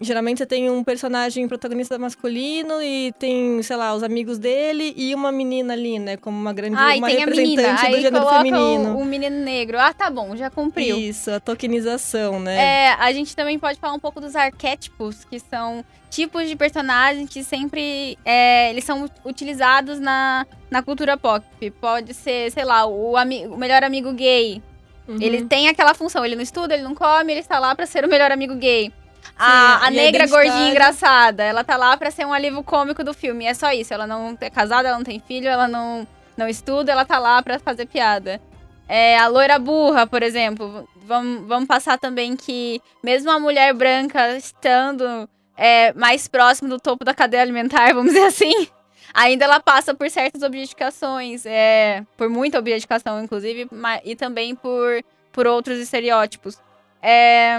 geralmente 0.00 0.38
você 0.38 0.46
tem 0.46 0.70
um 0.70 0.82
personagem 0.82 1.46
protagonista 1.46 1.98
masculino 1.98 2.82
e 2.82 3.12
tem, 3.18 3.62
sei 3.62 3.76
lá, 3.76 3.94
os 3.94 4.02
amigos 4.02 4.38
dele 4.38 4.92
e 4.96 5.14
uma 5.14 5.30
menina 5.30 5.72
ali, 5.72 5.98
né? 5.98 6.16
Como 6.16 6.38
uma 6.38 6.52
grande 6.52 6.76
Ai, 6.76 6.98
uma 6.98 7.06
tem 7.08 7.16
a 7.16 7.20
representante 7.20 7.82
menina. 7.82 7.96
do 7.96 8.00
gênero 8.00 8.28
feminino. 8.28 8.94
o, 8.96 9.00
o 9.00 9.04
menino 9.04 9.36
negro. 9.36 9.78
Ah, 9.78 9.92
tá 9.92 10.10
bom, 10.10 10.36
já 10.36 10.50
cumpriu. 10.50 10.98
Isso, 10.98 11.30
a 11.30 11.40
tokenização, 11.40 12.40
né? 12.40 12.56
É, 12.56 12.92
a 12.98 13.12
gente 13.12 13.34
também 13.36 13.58
pode 13.58 13.78
falar 13.78 13.94
um 13.94 14.00
pouco 14.00 14.20
dos 14.20 14.34
arquétipos, 14.34 15.24
que 15.24 15.38
são 15.38 15.84
tipos 16.10 16.48
de 16.48 16.56
personagens 16.56 17.28
que 17.30 17.42
sempre 17.42 18.18
é, 18.24 18.70
eles 18.70 18.84
são 18.84 19.08
utilizados 19.24 19.98
na, 19.98 20.46
na 20.70 20.82
cultura 20.82 21.16
pop. 21.16 21.44
Pode 21.80 22.12
ser, 22.14 22.50
sei 22.50 22.64
lá, 22.64 22.84
o, 22.84 23.14
o 23.14 23.56
melhor 23.56 23.82
amigo 23.82 24.12
gay. 24.12 24.62
Uhum. 25.08 25.16
Ele 25.20 25.44
tem 25.44 25.68
aquela 25.68 25.94
função, 25.94 26.24
ele 26.24 26.36
não 26.36 26.42
estuda, 26.42 26.74
ele 26.74 26.82
não 26.82 26.94
come, 26.94 27.32
ele 27.32 27.40
está 27.40 27.58
lá 27.58 27.74
pra 27.74 27.86
ser 27.86 28.04
o 28.04 28.08
melhor 28.08 28.30
amigo 28.30 28.54
gay. 28.54 28.92
A, 29.38 29.86
a 29.86 29.90
negra 29.90 30.24
identidade- 30.24 30.30
gordinha 30.30 30.70
engraçada, 30.70 31.42
ela 31.42 31.64
tá 31.64 31.76
lá 31.76 31.96
pra 31.96 32.10
ser 32.10 32.24
um 32.26 32.32
alívio 32.32 32.62
cômico 32.62 33.02
do 33.02 33.12
filme. 33.14 33.44
É 33.46 33.54
só 33.54 33.72
isso. 33.72 33.92
Ela 33.92 34.06
não 34.06 34.36
é 34.40 34.50
casada, 34.50 34.88
ela 34.88 34.98
não 34.98 35.04
tem 35.04 35.20
filho, 35.20 35.48
ela 35.48 35.66
não, 35.68 36.06
não 36.36 36.48
estuda, 36.48 36.92
ela 36.92 37.04
tá 37.04 37.18
lá 37.18 37.42
pra 37.42 37.58
fazer 37.58 37.86
piada. 37.86 38.40
É, 38.88 39.18
a 39.18 39.26
loira 39.28 39.58
burra, 39.58 40.06
por 40.06 40.22
exemplo. 40.22 40.88
vamos, 41.06 41.46
vamos 41.46 41.66
passar 41.68 41.98
também 41.98 42.36
que, 42.36 42.80
mesmo 43.02 43.30
a 43.30 43.38
mulher 43.40 43.72
branca 43.74 44.36
estando 44.36 45.28
é, 45.56 45.92
mais 45.94 46.28
próximo 46.28 46.68
do 46.68 46.78
topo 46.78 47.04
da 47.04 47.14
cadeia 47.14 47.42
alimentar, 47.42 47.92
vamos 47.94 48.12
dizer 48.12 48.26
assim, 48.26 48.68
ainda 49.14 49.44
ela 49.44 49.60
passa 49.60 49.94
por 49.94 50.08
certas 50.10 50.42
objetificações, 50.42 51.44
é, 51.46 52.04
por 52.16 52.28
muita 52.28 52.58
objetificação, 52.58 53.22
inclusive, 53.22 53.68
e 54.04 54.14
também 54.16 54.54
por, 54.54 55.02
por 55.32 55.46
outros 55.46 55.78
estereótipos. 55.78 56.58
É, 57.00 57.58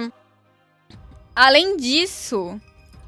além 1.35 1.77
disso, 1.77 2.59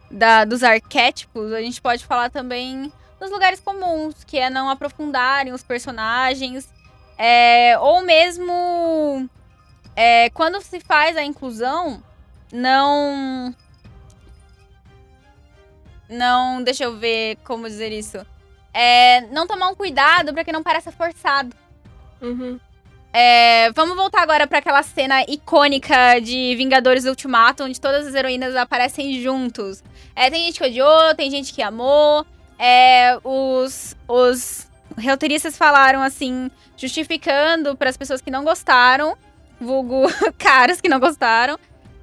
da, 0.09 0.45
dos 0.45 0.63
arquétipos, 0.63 1.51
a 1.53 1.61
gente 1.61 1.81
pode 1.81 2.05
falar 2.05 2.29
também 2.29 2.91
dos 3.19 3.31
lugares 3.31 3.59
comuns, 3.59 4.23
que 4.23 4.37
é 4.37 4.49
não 4.49 4.69
aprofundarem 4.69 5.53
os 5.53 5.63
personagens, 5.63 6.67
é, 7.17 7.77
ou 7.79 8.01
mesmo 8.01 9.29
é, 9.95 10.29
quando 10.31 10.61
se 10.61 10.79
faz 10.79 11.15
a 11.15 11.23
inclusão, 11.23 12.03
não. 12.51 13.55
Não. 16.09 16.61
Deixa 16.63 16.83
eu 16.83 16.97
ver 16.97 17.37
como 17.43 17.67
dizer 17.67 17.91
isso. 17.91 18.25
É, 18.73 19.21
não 19.27 19.47
tomar 19.47 19.69
um 19.69 19.75
cuidado 19.75 20.33
para 20.33 20.43
que 20.43 20.51
não 20.51 20.61
pareça 20.61 20.91
forçado. 20.91 21.55
Uhum. 22.21 22.59
É, 23.17 23.71
vamos 23.71 23.95
voltar 23.95 24.21
agora 24.23 24.45
para 24.45 24.57
aquela 24.57 24.83
cena 24.83 25.23
icônica 25.23 26.19
de 26.19 26.53
Vingadores 26.57 27.05
Ultimato, 27.05 27.63
onde 27.63 27.79
todas 27.79 28.05
as 28.05 28.13
heroínas 28.13 28.57
aparecem 28.57 29.21
juntos. 29.21 29.81
É, 30.13 30.29
tem 30.29 30.43
gente 30.43 30.59
que 30.59 30.65
odiou, 30.65 31.15
tem 31.15 31.31
gente 31.31 31.53
que 31.53 31.61
amou. 31.61 32.25
É, 32.59 33.17
os, 33.23 33.95
os 34.05 34.67
roteiristas 35.01 35.57
falaram 35.57 36.01
assim, 36.01 36.51
justificando 36.75 37.73
para 37.77 37.89
as 37.89 37.95
pessoas 37.95 38.19
que 38.19 38.29
não 38.29 38.43
gostaram, 38.43 39.15
vulgo 39.61 40.07
caras 40.37 40.81
que 40.81 40.89
não 40.89 40.99
gostaram, 40.99 41.57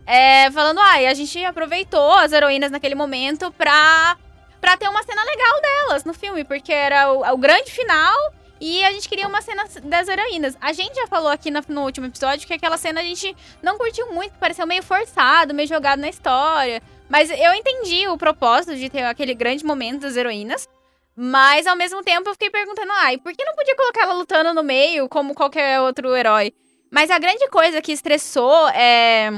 é, 0.06 0.50
falando, 0.50 0.80
ai, 0.80 1.06
ah, 1.06 1.10
a 1.10 1.14
gente 1.14 1.44
aproveitou 1.44 2.14
as 2.14 2.32
heroínas 2.32 2.70
naquele 2.70 2.94
momento 2.94 3.52
pra, 3.52 4.16
pra 4.62 4.78
ter 4.78 4.88
uma 4.88 5.02
cena 5.02 5.22
legal 5.24 5.60
delas 5.60 6.04
no 6.06 6.14
filme, 6.14 6.42
porque 6.42 6.72
era 6.72 7.12
o, 7.12 7.34
o 7.34 7.36
grande 7.36 7.70
final 7.70 8.16
e 8.64 8.84
a 8.84 8.92
gente 8.92 9.08
queria 9.08 9.26
uma 9.26 9.42
cena 9.42 9.64
das 9.82 10.06
heroínas. 10.06 10.56
A 10.60 10.72
gente 10.72 10.94
já 10.94 11.08
falou 11.08 11.28
aqui 11.28 11.50
no, 11.50 11.82
último 11.82 12.06
episódio 12.06 12.46
que 12.46 12.54
aquela 12.54 12.78
cena 12.78 13.00
a 13.00 13.02
gente 13.02 13.36
não 13.60 13.76
curtiu 13.76 14.12
muito, 14.12 14.38
pareceu 14.38 14.64
meio 14.64 14.84
forçado, 14.84 15.52
meio 15.52 15.66
jogado 15.66 15.98
na 15.98 16.08
história. 16.08 16.80
Mas 17.08 17.28
eu 17.28 17.52
entendi 17.54 18.06
o 18.06 18.16
propósito 18.16 18.76
de 18.76 18.88
ter 18.88 19.02
aquele 19.02 19.34
grande 19.34 19.64
momento 19.64 20.02
das 20.02 20.16
heroínas. 20.16 20.68
Mas 21.16 21.66
ao 21.66 21.74
mesmo 21.74 22.04
tempo 22.04 22.28
eu 22.28 22.34
fiquei 22.34 22.50
perguntando, 22.50 22.92
ai, 22.92 23.18
por 23.18 23.32
que 23.32 23.44
não 23.44 23.56
podia 23.56 23.74
colocar 23.74 24.02
ela 24.02 24.14
lutando 24.14 24.54
no 24.54 24.62
meio 24.62 25.08
como 25.08 25.34
qualquer 25.34 25.80
outro 25.80 26.14
herói? 26.14 26.54
Mas 26.88 27.10
a 27.10 27.18
grande 27.18 27.48
coisa 27.48 27.82
que 27.82 27.90
estressou 27.90 28.68
é. 28.68 29.30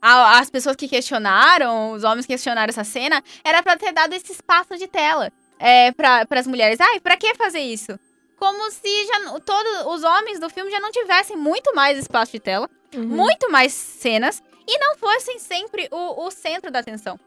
as 0.00 0.48
pessoas 0.48 0.74
que 0.74 0.88
questionaram, 0.88 1.92
os 1.92 2.02
homens 2.02 2.24
que 2.24 2.32
questionaram 2.32 2.70
essa 2.70 2.82
cena, 2.82 3.22
era 3.44 3.62
para 3.62 3.76
ter 3.76 3.92
dado 3.92 4.14
esse 4.14 4.32
espaço 4.32 4.78
de 4.78 4.86
tela 4.86 5.30
é, 5.60 5.92
para 5.92 6.26
as 6.30 6.46
mulheres. 6.46 6.80
Ai, 6.80 6.98
pra 6.98 7.16
que 7.16 7.34
fazer 7.34 7.60
isso? 7.60 7.98
Como 8.36 8.70
se 8.70 9.06
já 9.06 9.38
todos 9.40 9.86
os 9.86 10.02
homens 10.02 10.40
do 10.40 10.48
filme 10.48 10.70
já 10.70 10.80
não 10.80 10.90
tivessem 10.90 11.36
muito 11.36 11.74
mais 11.74 11.98
espaço 11.98 12.32
de 12.32 12.40
tela, 12.40 12.68
uhum. 12.94 13.04
muito 13.04 13.50
mais 13.50 13.72
cenas, 13.72 14.42
e 14.66 14.78
não 14.78 14.96
fossem 14.96 15.38
sempre 15.38 15.86
o, 15.90 16.26
o 16.26 16.30
centro 16.30 16.70
da 16.70 16.78
atenção. 16.78 17.20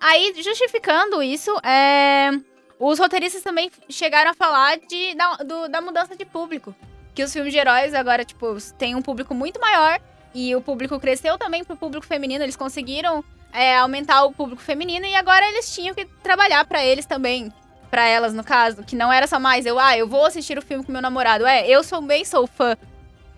Aí, 0.00 0.32
justificando 0.40 1.22
isso, 1.22 1.54
é, 1.58 2.30
os 2.78 2.98
roteiristas 2.98 3.42
também 3.42 3.70
chegaram 3.90 4.30
a 4.30 4.34
falar 4.34 4.78
de, 4.78 5.14
da, 5.14 5.36
do, 5.36 5.68
da 5.68 5.80
mudança 5.80 6.16
de 6.16 6.24
público. 6.24 6.74
Que 7.14 7.22
os 7.22 7.32
filmes 7.32 7.52
de 7.52 7.58
heróis 7.58 7.92
agora, 7.92 8.24
tipo, 8.24 8.56
têm 8.78 8.94
um 8.94 9.02
público 9.02 9.34
muito 9.34 9.60
maior. 9.60 10.00
E 10.32 10.54
o 10.56 10.62
público 10.62 10.98
cresceu 10.98 11.36
também 11.36 11.64
pro 11.64 11.76
público 11.76 12.06
feminino. 12.06 12.44
Eles 12.44 12.56
conseguiram 12.56 13.22
é, 13.52 13.76
aumentar 13.76 14.24
o 14.24 14.32
público 14.32 14.62
feminino. 14.62 15.04
E 15.04 15.14
agora 15.14 15.46
eles 15.48 15.74
tinham 15.74 15.94
que 15.94 16.06
trabalhar 16.22 16.64
para 16.64 16.82
eles 16.82 17.04
também. 17.04 17.52
Para 17.90 18.06
elas, 18.06 18.32
no 18.32 18.44
caso. 18.44 18.82
Que 18.84 18.94
não 18.94 19.12
era 19.12 19.26
só 19.26 19.38
mais 19.38 19.66
eu, 19.66 19.78
ah, 19.78 19.96
eu 19.96 20.06
vou 20.06 20.26
assistir 20.26 20.56
o 20.58 20.62
filme 20.62 20.84
com 20.84 20.92
meu 20.92 21.02
namorado. 21.02 21.46
É, 21.46 21.68
eu 21.68 21.82
sou 21.82 22.00
bem 22.00 22.24
sou 22.24 22.46
fã 22.46 22.76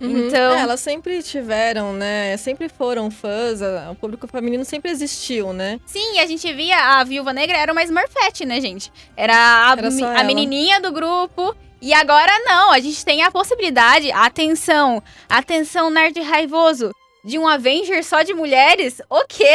Uhum. 0.02 0.26
Então... 0.26 0.54
É, 0.54 0.60
elas 0.60 0.80
sempre 0.80 1.22
tiveram, 1.22 1.92
né? 1.92 2.36
Sempre 2.36 2.68
foram 2.68 3.10
fãs, 3.10 3.60
o 3.90 3.94
público 3.94 4.26
feminino 4.26 4.64
sempre 4.64 4.90
existiu, 4.90 5.52
né? 5.52 5.78
Sim, 5.86 6.18
a 6.18 6.26
gente 6.26 6.52
via 6.52 6.76
a 6.76 7.04
Viúva 7.04 7.32
Negra 7.32 7.56
era 7.56 7.72
uma 7.72 7.84
Smurfette, 7.84 8.44
né, 8.44 8.60
gente? 8.60 8.92
Era 9.16 9.34
a, 9.34 9.76
era 9.78 10.20
a 10.20 10.24
menininha 10.24 10.80
do 10.80 10.90
grupo. 10.90 11.54
E 11.80 11.94
agora 11.94 12.32
não, 12.44 12.70
a 12.70 12.78
gente 12.78 13.04
tem 13.04 13.22
a 13.22 13.30
possibilidade, 13.30 14.10
atenção, 14.12 15.02
atenção 15.28 15.90
nerd 15.90 16.20
raivoso, 16.20 16.92
de 17.24 17.38
um 17.38 17.48
Avenger 17.48 18.04
só 18.04 18.22
de 18.22 18.32
mulheres? 18.34 19.00
O 19.08 19.24
quê? 19.26 19.54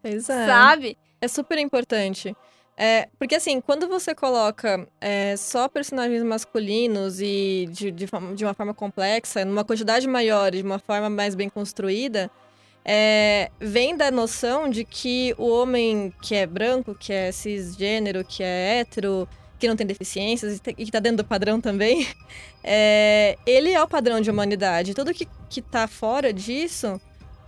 Pois 0.00 0.28
é. 0.28 0.46
Sabe? 0.46 0.96
É 1.20 1.26
super 1.26 1.58
importante. 1.58 2.36
É, 2.80 3.08
porque 3.18 3.34
assim, 3.34 3.60
quando 3.60 3.88
você 3.88 4.14
coloca 4.14 4.86
é, 5.00 5.36
só 5.36 5.68
personagens 5.68 6.22
masculinos 6.22 7.20
e 7.20 7.68
de, 7.72 7.90
de, 7.90 8.06
de, 8.36 8.44
uma 8.44 8.54
forma 8.54 8.72
complexa, 8.72 9.44
numa 9.44 9.64
quantidade 9.64 10.06
maior 10.06 10.54
e 10.54 10.58
de 10.58 10.62
uma 10.62 10.78
forma 10.78 11.10
mais 11.10 11.34
bem 11.34 11.48
construída, 11.48 12.30
é, 12.84 13.50
vem 13.58 13.96
da 13.96 14.12
noção 14.12 14.70
de 14.70 14.84
que 14.84 15.34
o 15.36 15.48
homem 15.48 16.14
que 16.22 16.36
é 16.36 16.46
branco, 16.46 16.94
que 16.94 17.12
é 17.12 17.32
cisgênero, 17.32 18.24
que 18.24 18.44
é 18.44 18.78
hétero, 18.78 19.28
que 19.58 19.66
não 19.66 19.74
tem 19.74 19.84
deficiências 19.84 20.58
e, 20.64 20.72
que 20.72 20.82
está 20.84 21.00
dentro 21.00 21.24
do 21.24 21.28
padrão 21.28 21.60
também, 21.60 22.06
é, 22.62 23.36
ele 23.44 23.72
é 23.72 23.82
o 23.82 23.88
padrão 23.88 24.20
de 24.20 24.30
humanidade. 24.30 24.94
Tudo 24.94 25.12
que, 25.12 25.26
que 25.50 25.60
tá 25.60 25.88
fora 25.88 26.32
disso 26.32 27.00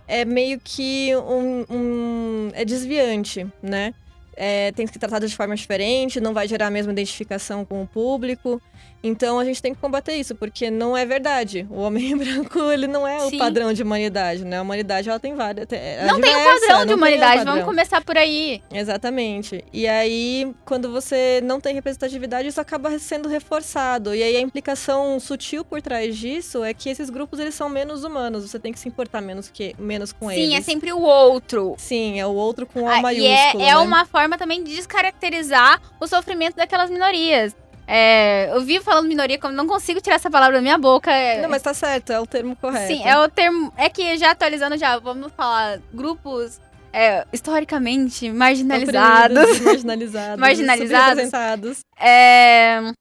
é 0.09 0.25
meio 0.25 0.59
que 0.61 1.15
um, 1.15 1.65
um 1.69 2.49
é 2.53 2.65
desviante, 2.65 3.47
né? 3.63 3.93
É, 4.35 4.71
tem 4.71 4.85
que 4.85 4.93
ser 4.93 4.99
tratado 4.99 5.27
de 5.27 5.35
forma 5.35 5.55
diferente, 5.55 6.19
não 6.19 6.33
vai 6.33 6.47
gerar 6.47 6.67
a 6.67 6.71
mesma 6.71 6.91
identificação 6.91 7.65
com 7.65 7.81
o 7.81 7.87
público. 7.87 8.61
Então 9.03 9.39
a 9.39 9.45
gente 9.45 9.61
tem 9.61 9.73
que 9.73 9.81
combater 9.81 10.13
isso, 10.13 10.35
porque 10.35 10.69
não 10.69 10.95
é 10.95 11.05
verdade. 11.05 11.65
O 11.69 11.81
homem 11.81 12.15
branco, 12.17 12.59
ele 12.71 12.85
não 12.85 13.07
é 13.07 13.19
Sim. 13.21 13.35
o 13.35 13.39
padrão 13.39 13.73
de 13.73 13.81
humanidade, 13.81 14.45
né? 14.45 14.59
A 14.59 14.61
humanidade, 14.61 15.09
ela 15.09 15.19
tem 15.19 15.33
várias... 15.35 15.67
É 15.71 16.05
não 16.05 16.15
diversa, 16.15 16.37
tem 16.37 16.45
um 16.45 16.59
padrão 16.59 16.85
de 16.85 16.93
humanidade, 16.93 17.37
padrão. 17.37 17.53
vamos 17.53 17.65
começar 17.65 18.03
por 18.03 18.17
aí. 18.17 18.61
Exatamente. 18.71 19.63
E 19.73 19.87
aí, 19.87 20.53
quando 20.65 20.91
você 20.91 21.41
não 21.43 21.59
tem 21.59 21.73
representatividade, 21.73 22.47
isso 22.47 22.61
acaba 22.61 22.97
sendo 22.99 23.27
reforçado. 23.27 24.13
E 24.13 24.21
aí 24.21 24.37
a 24.37 24.41
implicação 24.41 25.19
sutil 25.19 25.65
por 25.65 25.81
trás 25.81 26.15
disso 26.15 26.63
é 26.63 26.73
que 26.73 26.89
esses 26.89 27.09
grupos, 27.09 27.39
eles 27.39 27.55
são 27.55 27.69
menos 27.69 28.03
humanos. 28.03 28.49
Você 28.49 28.59
tem 28.59 28.71
que 28.71 28.79
se 28.79 28.87
importar 28.87 29.21
menos, 29.21 29.49
que, 29.49 29.75
menos 29.79 30.11
com 30.13 30.29
Sim, 30.29 30.35
eles. 30.35 30.49
Sim, 30.49 30.55
é 30.57 30.61
sempre 30.61 30.93
o 30.93 31.01
outro. 31.01 31.73
Sim, 31.77 32.19
é 32.19 32.25
o 32.25 32.33
outro 32.33 32.67
com 32.67 32.83
O 32.83 32.87
ah, 32.87 33.01
maiúsculo, 33.01 33.63
E 33.63 33.65
é, 33.65 33.69
é 33.69 33.73
né? 33.73 33.77
uma 33.77 34.05
forma 34.05 34.20
também 34.37 34.63
de 34.63 34.75
descaracterizar 34.75 35.81
o 35.99 36.07
sofrimento 36.07 36.55
daquelas 36.55 36.89
minorias. 36.89 37.55
É, 37.87 38.49
eu 38.53 38.61
vivo 38.61 38.83
falando 38.83 39.07
minoria, 39.07 39.37
como 39.37 39.53
não 39.53 39.67
consigo 39.67 39.99
tirar 39.99 40.15
essa 40.15 40.29
palavra 40.29 40.57
da 40.57 40.61
minha 40.61 40.77
boca. 40.77 41.11
Não, 41.41 41.49
mas 41.49 41.61
tá 41.61 41.73
certo, 41.73 42.11
é 42.13 42.19
o 42.19 42.25
termo 42.25 42.55
correto. 42.55 42.87
Sim, 42.87 43.03
é 43.05 43.17
o 43.19 43.27
termo. 43.29 43.73
É 43.75 43.89
que 43.89 44.17
já 44.17 44.31
atualizando 44.31 44.77
já, 44.77 44.97
vamos 44.97 45.33
falar 45.33 45.79
grupos 45.93 46.59
é, 46.93 47.25
historicamente 47.33 48.31
marginalizados. 48.31 49.37
Oprimidos, 49.37 49.83
marginalizados. 49.83 50.39
marginalizados. 50.39 51.79
É, 51.99 52.93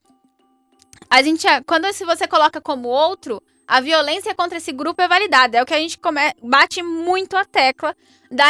a 1.09 1.23
gente, 1.23 1.47
quando 1.67 1.93
se 1.93 2.05
você 2.05 2.27
coloca 2.27 2.61
como 2.61 2.89
outro, 2.89 3.43
a 3.71 3.81
violência 3.81 4.35
contra 4.35 4.59
esse 4.59 4.73
grupo 4.73 5.01
é 5.01 5.07
validada. 5.07 5.57
É 5.57 5.63
o 5.63 5.67
que 5.67 5.73
a 5.73 5.79
gente 5.79 5.97
come, 5.97 6.21
bate 6.43 6.83
muito 6.83 7.37
a 7.37 7.45
tecla 7.45 7.95
da 8.29 8.45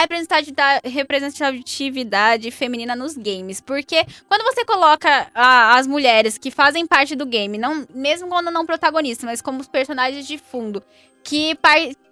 representatividade 0.82 2.50
feminina 2.50 2.96
nos 2.96 3.18
games. 3.18 3.60
Porque 3.60 4.06
quando 4.26 4.42
você 4.44 4.64
coloca 4.64 5.30
a, 5.34 5.76
as 5.76 5.86
mulheres 5.86 6.38
que 6.38 6.50
fazem 6.50 6.86
parte 6.86 7.14
do 7.14 7.26
game, 7.26 7.58
não, 7.58 7.86
mesmo 7.94 8.28
quando 8.28 8.50
não 8.50 8.64
protagonistas, 8.64 9.26
mas 9.26 9.42
como 9.42 9.60
os 9.60 9.68
personagens 9.68 10.26
de 10.26 10.38
fundo, 10.38 10.82
que, 11.22 11.54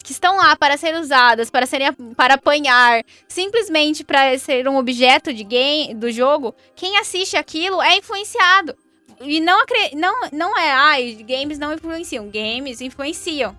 que 0.05 0.13
estão 0.13 0.37
lá 0.37 0.55
para 0.55 0.77
ser 0.77 0.95
usadas, 0.95 1.51
para 1.51 1.65
serem 1.65 1.91
para 2.15 2.35
apanhar, 2.35 3.03
simplesmente 3.27 4.05
para 4.05 4.39
ser 4.39 4.69
um 4.69 4.77
objeto 4.77 5.33
de 5.33 5.45
game 5.45 5.95
do 5.95 6.13
jogo, 6.13 6.55
quem 6.77 6.99
assiste 6.99 7.39
aquilo 7.39 7.81
é 7.81 7.97
influenciado. 7.97 8.77
E 9.21 9.41
não, 9.41 9.65
não, 9.95 10.15
não 10.33 10.59
é, 10.59 10.71
ai, 10.71 11.19
ah, 11.21 11.25
games 11.25 11.59
não 11.59 11.73
influenciam. 11.73 12.29
Games 12.29 12.81
influenciam. 12.81 13.57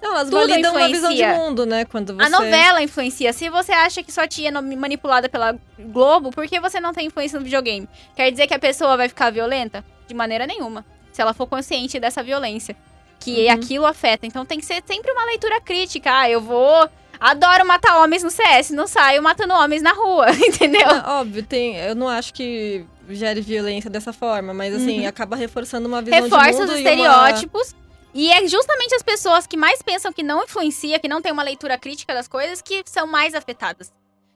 Não, 0.00 0.12
elas 0.12 0.30
Tudo 0.30 0.38
validam 0.38 0.72
influencia. 0.72 0.80
uma 0.80 0.88
visão 0.88 1.14
de 1.14 1.38
mundo, 1.38 1.66
né? 1.66 1.84
Quando 1.84 2.14
você... 2.14 2.24
A 2.24 2.30
novela 2.30 2.82
influencia. 2.82 3.32
Se 3.32 3.48
você 3.50 3.72
acha 3.72 4.02
que 4.02 4.10
sua 4.10 4.26
tia 4.26 4.48
é 4.48 4.52
manipulada 4.52 5.28
pela 5.28 5.58
Globo, 5.78 6.30
por 6.30 6.46
que 6.46 6.58
você 6.58 6.80
não 6.80 6.94
tem 6.94 7.06
influência 7.06 7.38
no 7.38 7.44
videogame? 7.44 7.88
Quer 8.16 8.30
dizer 8.30 8.46
que 8.46 8.54
a 8.54 8.58
pessoa 8.58 8.96
vai 8.96 9.08
ficar 9.08 9.30
violenta? 9.30 9.84
De 10.08 10.14
maneira 10.14 10.46
nenhuma. 10.46 10.86
Se 11.12 11.20
ela 11.20 11.34
for 11.34 11.46
consciente 11.46 12.00
dessa 12.00 12.22
violência. 12.22 12.74
Que 13.18 13.46
uhum. 13.46 13.52
aquilo 13.52 13.86
afeta. 13.86 14.26
Então 14.26 14.46
tem 14.46 14.58
que 14.58 14.64
ser 14.64 14.82
sempre 14.86 15.12
uma 15.12 15.26
leitura 15.26 15.60
crítica. 15.60 16.20
Ah, 16.20 16.30
eu 16.30 16.40
vou... 16.40 16.88
Adoro 17.20 17.66
matar 17.66 17.98
homens 17.98 18.22
no 18.22 18.30
CS, 18.30 18.70
não 18.70 18.86
saio 18.86 19.22
matando 19.22 19.52
homens 19.52 19.82
na 19.82 19.92
rua, 19.92 20.30
entendeu? 20.40 20.88
óbvio, 21.04 21.42
tem. 21.42 21.76
Eu 21.76 21.94
não 21.94 22.08
acho 22.08 22.32
que 22.32 22.86
gere 23.14 23.40
violência 23.40 23.90
dessa 23.90 24.12
forma, 24.12 24.52
mas 24.52 24.74
assim, 24.74 25.00
uhum. 25.00 25.08
acaba 25.08 25.36
reforçando 25.36 25.88
uma 25.88 26.02
visão 26.02 26.22
Reforça 26.22 26.52
de 26.52 26.58
mundo 26.58 26.70
os 26.70 26.76
estereótipos. 26.76 27.72
Uma 27.72 27.80
E 28.14 28.30
é 28.30 28.46
justamente 28.48 28.94
as 28.94 29.02
pessoas 29.02 29.46
que 29.46 29.56
mais 29.56 29.82
pensam 29.82 30.12
que 30.12 30.22
não 30.22 30.44
influencia, 30.44 30.98
que 30.98 31.08
não 31.08 31.22
tem 31.22 31.32
uma 31.32 31.42
leitura 31.42 31.78
crítica 31.78 32.14
das 32.14 32.28
coisas, 32.28 32.60
que 32.60 32.82
são 32.86 33.06
mais 33.06 33.34
afetadas. 33.34 33.92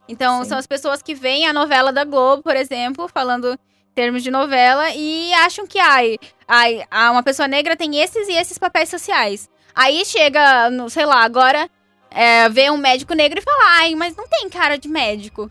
Então, 0.09 0.43
Sim. 0.43 0.51
são 0.51 0.59
as 0.59 0.67
pessoas 0.67 1.03
que 1.03 1.15
veem 1.15 1.47
a 1.47 1.53
novela 1.53 1.93
da 1.93 2.05
Globo, 2.05 2.43
por 2.43 2.57
exemplo, 2.57 3.09
falando 3.09 3.53
em 3.53 3.95
termos 3.95 4.23
de 4.23 4.31
novela, 4.31 4.91
e 4.91 5.33
acham 5.35 5.67
que, 5.67 5.79
ai, 5.79 6.19
ai, 6.47 6.85
uma 7.11 7.23
pessoa 7.23 7.49
negra 7.49 7.77
tem 7.77 8.01
esses 8.01 8.29
e 8.29 8.33
esses 8.33 8.59
papéis 8.59 8.89
sociais. 8.89 9.49
Aí 9.75 10.05
chega, 10.05 10.71
no, 10.71 10.89
sei 10.91 11.07
lá, 11.07 11.23
agora 11.25 11.69
é, 12.11 12.49
vê 12.49 12.71
um 12.71 12.77
médico 12.77 13.15
negro 13.15 13.39
e 13.39 13.43
fala, 13.43 13.79
ai, 13.79 13.95
mas 13.95 14.15
não 14.15 14.29
tem 14.29 14.49
cara 14.49 14.77
de 14.77 14.89
médico. 14.89 15.51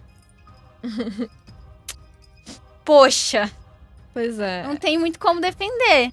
Poxa, 2.85 3.51
Pois 4.13 4.39
é. 4.39 4.63
não 4.63 4.75
tem 4.75 4.97
muito 4.97 5.19
como 5.19 5.41
defender. 5.41 6.11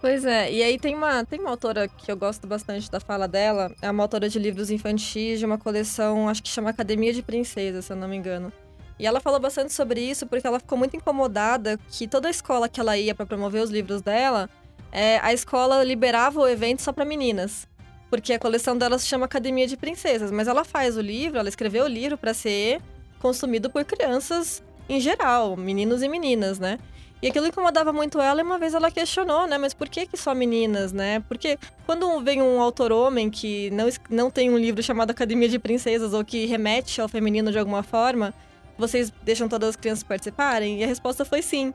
Pois 0.00 0.24
é, 0.24 0.52
e 0.52 0.62
aí 0.62 0.78
tem 0.78 0.94
uma, 0.94 1.24
tem 1.24 1.40
uma 1.40 1.50
autora 1.50 1.88
que 1.88 2.12
eu 2.12 2.16
gosto 2.16 2.46
bastante 2.46 2.90
da 2.90 3.00
fala 3.00 3.26
dela, 3.26 3.72
é 3.80 3.90
uma 3.90 4.02
autora 4.04 4.28
de 4.28 4.38
livros 4.38 4.70
infantis 4.70 5.38
de 5.38 5.46
uma 5.46 5.56
coleção, 5.56 6.28
acho 6.28 6.42
que 6.42 6.48
chama 6.50 6.68
Academia 6.70 7.12
de 7.12 7.22
Princesas, 7.22 7.86
se 7.86 7.92
eu 7.92 7.96
não 7.96 8.06
me 8.06 8.16
engano. 8.16 8.52
E 8.98 9.06
ela 9.06 9.18
falou 9.18 9.40
bastante 9.40 9.72
sobre 9.72 10.00
isso 10.00 10.26
porque 10.26 10.46
ela 10.46 10.60
ficou 10.60 10.76
muito 10.76 10.96
incomodada 10.96 11.78
que 11.88 12.06
toda 12.06 12.28
a 12.28 12.30
escola 12.30 12.68
que 12.68 12.78
ela 12.78 12.96
ia 12.96 13.14
para 13.14 13.26
promover 13.26 13.62
os 13.62 13.70
livros 13.70 14.02
dela, 14.02 14.48
é, 14.92 15.18
a 15.20 15.32
escola 15.32 15.82
liberava 15.82 16.38
o 16.38 16.46
evento 16.46 16.82
só 16.82 16.92
para 16.92 17.04
meninas. 17.04 17.66
Porque 18.10 18.34
a 18.34 18.38
coleção 18.38 18.76
dela 18.76 18.98
se 18.98 19.06
chama 19.06 19.24
Academia 19.24 19.66
de 19.66 19.76
Princesas, 19.76 20.30
mas 20.30 20.46
ela 20.46 20.64
faz 20.64 20.96
o 20.96 21.00
livro, 21.00 21.38
ela 21.38 21.48
escreveu 21.48 21.84
o 21.84 21.88
livro 21.88 22.16
para 22.16 22.34
ser 22.34 22.80
consumido 23.18 23.70
por 23.70 23.84
crianças 23.84 24.62
em 24.88 25.00
geral, 25.00 25.56
meninos 25.56 26.02
e 26.02 26.08
meninas, 26.08 26.58
né? 26.58 26.78
E 27.24 27.28
aquilo 27.28 27.46
incomodava 27.46 27.90
muito 27.90 28.20
ela 28.20 28.40
e 28.40 28.44
uma 28.44 28.58
vez 28.58 28.74
ela 28.74 28.90
questionou, 28.90 29.46
né? 29.46 29.56
Mas 29.56 29.72
por 29.72 29.88
que, 29.88 30.06
que 30.06 30.16
só 30.16 30.34
meninas, 30.34 30.92
né? 30.92 31.20
Porque 31.26 31.58
quando 31.86 32.20
vem 32.20 32.42
um 32.42 32.60
autor 32.60 32.92
homem 32.92 33.30
que 33.30 33.70
não, 33.70 33.88
não 34.10 34.30
tem 34.30 34.50
um 34.50 34.58
livro 34.58 34.82
chamado 34.82 35.10
Academia 35.10 35.48
de 35.48 35.58
Princesas 35.58 36.12
ou 36.12 36.22
que 36.22 36.44
remete 36.44 37.00
ao 37.00 37.08
feminino 37.08 37.50
de 37.50 37.58
alguma 37.58 37.82
forma, 37.82 38.34
vocês 38.76 39.10
deixam 39.22 39.48
todas 39.48 39.70
as 39.70 39.76
crianças 39.76 40.04
participarem? 40.04 40.80
E 40.80 40.84
a 40.84 40.86
resposta 40.86 41.24
foi 41.24 41.40
sim. 41.40 41.72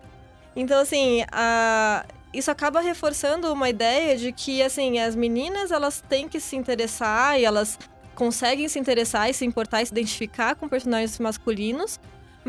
Então, 0.56 0.80
assim, 0.80 1.24
a... 1.32 2.06
isso 2.32 2.51
acaba 2.51 2.80
reforçando 2.80 3.51
uma 3.51 3.70
ideia 3.70 4.16
de 4.16 4.32
que, 4.32 4.62
assim, 4.62 5.00
as 5.00 5.16
meninas, 5.16 5.72
elas 5.72 6.04
têm 6.08 6.28
que 6.30 6.39
se 6.39 6.56
interessar 6.56 7.39
e 7.39 7.46
elas 7.46 7.80
conseguem 8.13 8.68
se 8.68 8.78
interessar 8.78 9.30
e 9.30 9.34
se 9.34 9.46
importar 9.46 9.82
e 9.82 9.86
se 9.86 9.94
identificar 9.94 10.54
com 10.54 10.68
personagens 10.70 11.18
masculinos, 11.18 12.00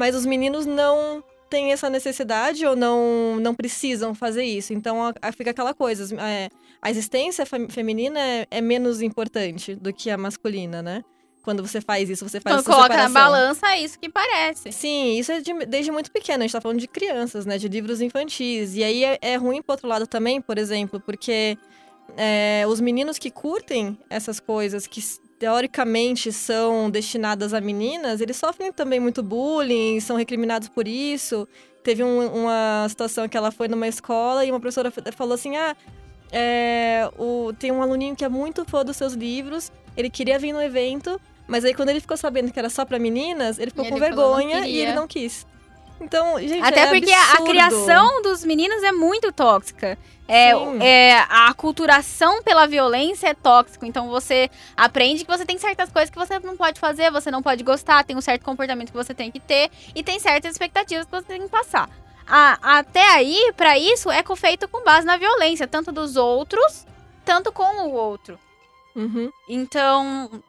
mas 0.00 0.14
os 0.14 0.25
meninos 0.25 0.64
não 0.64 1.23
têm 1.50 1.73
essa 1.73 1.90
necessidade 1.90 2.64
ou 2.64 2.75
não, 2.75 3.37
não 3.38 3.54
precisam 3.54 4.14
fazer 4.14 4.45
isso. 4.45 4.73
Então 4.73 5.04
a- 5.04 5.12
a- 5.21 5.33
fica 5.33 5.50
aquela 5.50 5.75
coisa, 5.75 6.02
é, 6.19 6.49
a 6.80 6.90
existência 6.90 7.45
fem- 7.45 7.69
feminina 7.69 8.19
é, 8.19 8.47
é 8.50 8.61
menos 8.62 9.02
importante 9.02 9.75
do 9.75 9.92
que 9.92 10.09
a 10.11 10.16
masculina, 10.16 10.80
né? 10.80 11.02
Quando 11.42 11.66
você 11.66 11.80
faz 11.80 12.09
isso, 12.09 12.26
você 12.28 12.38
faz 12.40 12.57
Quando 12.57 12.64
coloca 12.66 12.88
na 12.97 13.09
separação. 13.09 13.12
balança, 13.33 13.66
é 13.75 13.80
isso 13.83 13.99
que 13.99 14.09
parece. 14.09 14.71
Sim, 14.73 15.19
isso 15.19 15.33
é 15.33 15.40
de- 15.40 15.66
desde 15.66 15.90
muito 15.90 16.11
pequeno. 16.12 16.38
A 16.42 16.47
gente 16.47 16.52
tá 16.52 16.61
falando 16.61 16.78
de 16.80 16.87
crianças, 16.88 17.45
né? 17.47 17.59
De 17.59 17.66
livros 17.69 18.00
infantis. 18.00 18.75
E 18.76 18.83
aí 18.85 19.04
é, 19.04 19.19
é 19.21 19.37
ruim 19.37 19.61
pro 19.62 19.73
outro 19.75 19.88
lado 19.88 20.07
também, 20.07 20.40
por 20.40 20.57
exemplo, 20.59 21.00
porque 21.00 21.59
é, 22.16 22.64
os 22.69 22.80
meninos 22.80 23.19
que 23.19 23.30
curtem 23.30 23.99
essas 24.09 24.38
coisas 24.40 24.87
que 24.87 25.00
teoricamente 25.40 26.30
são 26.30 26.90
destinadas 26.90 27.54
a 27.54 27.61
meninas, 27.62 28.20
eles 28.20 28.37
sofrem 28.37 28.70
também 28.70 29.00
muito 29.00 29.23
bullying, 29.23 29.99
são 29.99 30.16
recriminados 30.16 30.68
por 30.68 30.87
isso. 30.87 31.49
Teve 31.82 32.04
um- 32.04 32.42
uma 32.44 32.87
situação 32.90 33.26
que 33.26 33.37
ela 33.38 33.50
foi 33.50 33.66
numa 33.66 33.88
escola 33.88 34.44
e 34.44 34.50
uma 34.50 34.61
professora 34.61 34.92
falou 35.16 35.32
assim: 35.35 35.56
ah. 35.56 35.75
é, 36.30 37.09
o, 37.18 37.52
tem 37.59 37.73
um 37.73 37.80
aluninho 37.82 38.14
que 38.14 38.25
é 38.25 38.28
muito 38.28 38.64
fã 38.66 38.85
dos 38.85 38.97
seus 38.99 39.14
livros, 39.14 39.73
ele 39.97 40.11
queria 40.11 40.38
vir 40.38 40.53
no 40.53 40.62
evento, 40.62 41.18
mas 41.48 41.64
aí 41.64 41.72
quando 41.74 41.88
ele 41.88 42.00
ficou 42.00 42.16
sabendo 42.18 42.53
que 42.53 42.59
era 42.59 42.68
só 42.68 42.85
pra 42.85 42.98
meninas, 42.98 43.59
ele 43.59 43.70
ficou 43.70 43.85
E 43.87 43.88
com 43.88 43.96
ele 43.96 44.05
vergonha 44.05 44.66
e 44.66 44.79
ele 44.79 44.92
não 44.92 45.09
quis. 45.09 45.46
Então, 46.00 46.38
gente, 46.40 46.62
Até 46.66 46.80
é 46.82 46.86
porque 46.88 47.12
a 47.12 47.22
absurdo. 47.22 47.44
criação 47.50 48.22
dos 48.22 48.44
meninos 48.44 48.82
é 48.82 48.90
muito 48.92 49.30
tóxica. 49.32 49.98
É, 50.26 50.50
é, 50.80 51.18
a 51.28 51.48
aculturação 51.48 52.40
pela 52.42 52.66
violência 52.66 53.28
é 53.28 53.34
tóxico. 53.34 53.84
Então 53.84 54.08
você 54.08 54.48
aprende 54.76 55.24
que 55.24 55.30
você 55.30 55.44
tem 55.44 55.58
certas 55.58 55.90
coisas 55.90 56.08
que 56.08 56.16
você 56.18 56.38
não 56.38 56.56
pode 56.56 56.78
fazer, 56.78 57.10
você 57.10 57.30
não 57.30 57.42
pode 57.42 57.62
gostar, 57.64 58.04
tem 58.04 58.16
um 58.16 58.20
certo 58.20 58.44
comportamento 58.44 58.92
que 58.92 58.96
você 58.96 59.12
tem 59.12 59.30
que 59.30 59.40
ter 59.40 59.70
e 59.94 60.02
tem 60.02 60.18
certas 60.20 60.52
expectativas 60.52 61.04
que 61.04 61.10
você 61.10 61.26
tem 61.26 61.42
que 61.42 61.48
passar. 61.48 61.90
A- 62.26 62.78
até 62.78 63.04
aí, 63.14 63.52
pra 63.56 63.76
isso, 63.76 64.08
é 64.08 64.22
feito 64.36 64.68
com 64.68 64.84
base 64.84 65.04
na 65.04 65.16
violência, 65.16 65.66
tanto 65.66 65.90
dos 65.90 66.16
outros, 66.16 66.86
tanto 67.24 67.50
com 67.52 67.88
o 67.88 67.92
outro. 67.92 68.38
Uhum. 68.94 69.32
Então, 69.48 70.42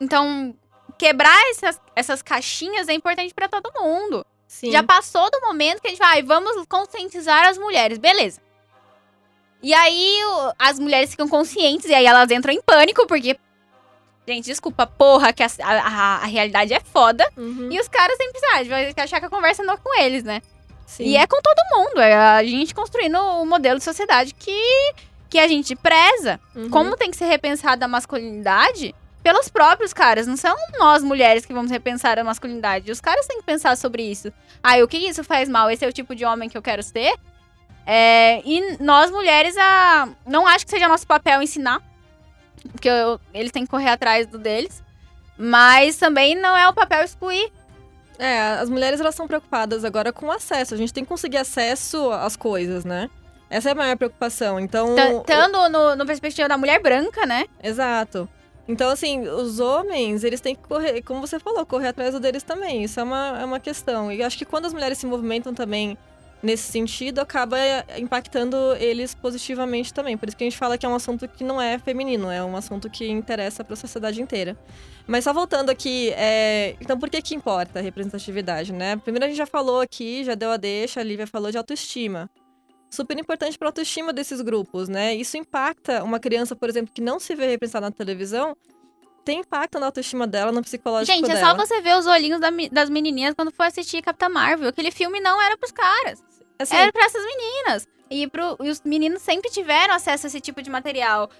então 0.00 0.54
quebrar 0.98 1.38
essas, 1.50 1.78
essas 1.94 2.22
caixinhas 2.22 2.88
é 2.88 2.94
importante 2.94 3.34
pra 3.34 3.46
todo 3.46 3.70
mundo. 3.82 4.24
Sim. 4.52 4.70
Já 4.70 4.82
passou 4.82 5.30
do 5.30 5.40
momento 5.40 5.80
que 5.80 5.86
a 5.86 5.90
gente 5.90 5.98
vai, 5.98 6.22
vamos 6.22 6.52
conscientizar 6.68 7.48
as 7.48 7.56
mulheres, 7.56 7.96
beleza. 7.96 8.38
E 9.62 9.72
aí 9.72 10.18
as 10.58 10.78
mulheres 10.78 11.10
ficam 11.10 11.26
conscientes 11.26 11.88
e 11.88 11.94
aí 11.94 12.04
elas 12.04 12.30
entram 12.30 12.52
em 12.52 12.60
pânico, 12.60 13.06
porque. 13.06 13.38
Gente, 14.28 14.44
desculpa, 14.44 14.86
porra, 14.86 15.32
que 15.32 15.42
a, 15.42 15.48
a, 15.58 16.16
a 16.16 16.26
realidade 16.26 16.74
é 16.74 16.80
foda. 16.80 17.26
Uhum. 17.34 17.72
E 17.72 17.80
os 17.80 17.88
caras 17.88 18.14
sempre 18.18 18.40
ah, 18.52 18.62
vai 18.64 18.92
achar 18.94 19.20
que 19.20 19.26
a 19.26 19.30
conversa 19.30 19.62
não 19.62 19.72
é 19.72 19.76
com 19.78 19.98
eles, 19.98 20.22
né? 20.22 20.42
Sim. 20.86 21.04
E 21.04 21.16
é 21.16 21.26
com 21.26 21.40
todo 21.40 21.78
mundo. 21.78 22.00
É 22.02 22.14
a 22.14 22.44
gente 22.44 22.74
construindo 22.74 23.16
o 23.16 23.46
modelo 23.46 23.78
de 23.78 23.84
sociedade 23.84 24.34
que, 24.34 24.94
que 25.30 25.38
a 25.38 25.48
gente 25.48 25.74
preza. 25.74 26.38
Uhum. 26.54 26.68
Como 26.68 26.94
tem 26.94 27.10
que 27.10 27.16
ser 27.16 27.24
repensada 27.24 27.86
a 27.86 27.88
masculinidade 27.88 28.94
pelos 29.22 29.48
próprios 29.48 29.92
caras. 29.92 30.26
Não 30.26 30.36
são 30.36 30.54
nós, 30.78 31.02
mulheres, 31.02 31.44
que 31.46 31.52
vamos 31.52 31.70
repensar 31.70 32.18
a 32.18 32.24
masculinidade. 32.24 32.90
Os 32.90 33.00
caras 33.00 33.26
têm 33.26 33.38
que 33.38 33.44
pensar 33.44 33.76
sobre 33.76 34.02
isso. 34.02 34.32
Ah, 34.62 34.78
o 34.82 34.88
que 34.88 34.96
isso 34.98 35.22
faz 35.24 35.48
mal? 35.48 35.70
Esse 35.70 35.84
é 35.84 35.88
o 35.88 35.92
tipo 35.92 36.14
de 36.14 36.24
homem 36.24 36.48
que 36.48 36.56
eu 36.56 36.62
quero 36.62 36.82
ser? 36.82 37.14
É, 37.86 38.40
e 38.44 38.76
nós, 38.80 39.10
mulheres, 39.10 39.56
a, 39.58 40.08
não 40.26 40.46
acho 40.46 40.64
que 40.64 40.70
seja 40.70 40.88
nosso 40.88 41.06
papel 41.06 41.42
ensinar. 41.42 41.80
Porque 42.70 42.88
eu- 42.88 43.20
eles 43.34 43.50
têm 43.50 43.64
que 43.64 43.70
correr 43.70 43.88
atrás 43.90 44.26
do 44.26 44.38
deles. 44.38 44.82
Mas 45.36 45.96
também 45.96 46.34
não 46.36 46.56
é 46.56 46.68
o 46.68 46.74
papel 46.74 47.02
excluir. 47.02 47.50
É, 48.18 48.38
as 48.60 48.68
mulheres 48.70 49.00
elas 49.00 49.14
são 49.14 49.26
preocupadas 49.26 49.84
agora 49.84 50.12
com 50.12 50.30
acesso. 50.30 50.74
A 50.74 50.76
gente 50.76 50.92
tem 50.92 51.02
que 51.02 51.08
conseguir 51.08 51.38
acesso 51.38 52.10
às 52.12 52.36
coisas, 52.36 52.84
né? 52.84 53.10
Essa 53.50 53.70
é 53.70 53.72
a 53.72 53.74
maior 53.74 53.96
preocupação. 53.96 54.60
Então. 54.60 54.94
Estando 54.94 55.68
no, 55.68 55.96
no 55.96 56.06
perspectiva 56.06 56.48
da 56.48 56.56
mulher 56.56 56.80
branca, 56.80 57.26
né? 57.26 57.46
Exato. 57.62 58.28
Então, 58.68 58.90
assim, 58.90 59.26
os 59.28 59.58
homens, 59.58 60.22
eles 60.22 60.40
têm 60.40 60.54
que 60.54 60.62
correr, 60.62 61.02
como 61.02 61.20
você 61.20 61.38
falou, 61.38 61.66
correr 61.66 61.88
atrás 61.88 62.18
deles 62.20 62.42
também. 62.42 62.84
Isso 62.84 63.00
é 63.00 63.02
uma, 63.02 63.38
é 63.40 63.44
uma 63.44 63.60
questão. 63.60 64.10
E 64.10 64.22
acho 64.22 64.38
que 64.38 64.44
quando 64.44 64.66
as 64.66 64.72
mulheres 64.72 64.98
se 64.98 65.06
movimentam 65.06 65.52
também 65.52 65.98
nesse 66.42 66.70
sentido, 66.70 67.20
acaba 67.20 67.58
eh, 67.58 67.84
impactando 67.98 68.56
eles 68.78 69.14
positivamente 69.14 69.94
também. 69.94 70.16
Por 70.16 70.28
isso 70.28 70.36
que 70.36 70.44
a 70.44 70.46
gente 70.46 70.58
fala 70.58 70.76
que 70.76 70.84
é 70.84 70.88
um 70.88 70.94
assunto 70.94 71.28
que 71.28 71.44
não 71.44 71.60
é 71.60 71.78
feminino, 71.78 72.30
é 72.30 72.42
um 72.42 72.56
assunto 72.56 72.90
que 72.90 73.08
interessa 73.08 73.62
para 73.62 73.74
a 73.74 73.76
sociedade 73.76 74.20
inteira. 74.20 74.56
Mas 75.06 75.24
só 75.24 75.32
voltando 75.32 75.70
aqui, 75.70 76.10
é, 76.16 76.76
então 76.80 76.98
por 76.98 77.08
que 77.08 77.22
que 77.22 77.34
importa 77.34 77.78
a 77.78 77.82
representatividade, 77.82 78.72
né? 78.72 78.96
Primeiro 78.96 79.24
a 79.24 79.28
gente 79.28 79.36
já 79.36 79.46
falou 79.46 79.80
aqui, 79.80 80.24
já 80.24 80.34
deu 80.34 80.50
a 80.50 80.56
deixa, 80.56 81.00
a 81.00 81.04
Lívia 81.04 81.26
falou 81.26 81.50
de 81.50 81.58
autoestima 81.58 82.28
super 82.92 83.18
importante 83.18 83.58
para 83.58 83.68
a 83.68 83.70
autoestima 83.70 84.12
desses 84.12 84.40
grupos, 84.40 84.88
né? 84.88 85.14
Isso 85.14 85.36
impacta 85.36 86.04
uma 86.04 86.20
criança, 86.20 86.54
por 86.54 86.68
exemplo, 86.68 86.92
que 86.94 87.00
não 87.00 87.18
se 87.18 87.34
vê 87.34 87.46
representada 87.46 87.86
na 87.86 87.92
televisão, 87.92 88.56
tem 89.24 89.40
impacto 89.40 89.78
na 89.78 89.86
autoestima 89.86 90.26
dela, 90.26 90.52
no 90.52 90.62
psicológico 90.62 91.16
Gente, 91.16 91.30
é 91.30 91.34
dela. 91.34 91.50
só 91.50 91.56
você 91.56 91.80
ver 91.80 91.96
os 91.96 92.06
olhinhos 92.06 92.40
da 92.40 92.50
das 92.70 92.90
menininhas 92.90 93.34
quando 93.34 93.50
for 93.52 93.64
assistir 93.64 94.02
Capitã 94.02 94.28
Marvel. 94.28 94.68
Aquele 94.68 94.90
filme 94.90 95.20
não 95.20 95.40
era 95.40 95.56
pros 95.56 95.72
caras. 95.72 96.22
Assim, 96.58 96.76
Era 96.76 96.92
pra 96.92 97.04
essas 97.04 97.24
meninas. 97.24 97.88
E, 98.12 98.26
pro, 98.28 98.56
e 98.62 98.68
os 98.68 98.82
meninos 98.82 99.22
sempre 99.22 99.50
tiveram 99.50 99.94
acesso 99.94 100.26
a 100.26 100.28
esse 100.28 100.40
tipo 100.40 100.60
de 100.60 100.68
material. 100.68 101.30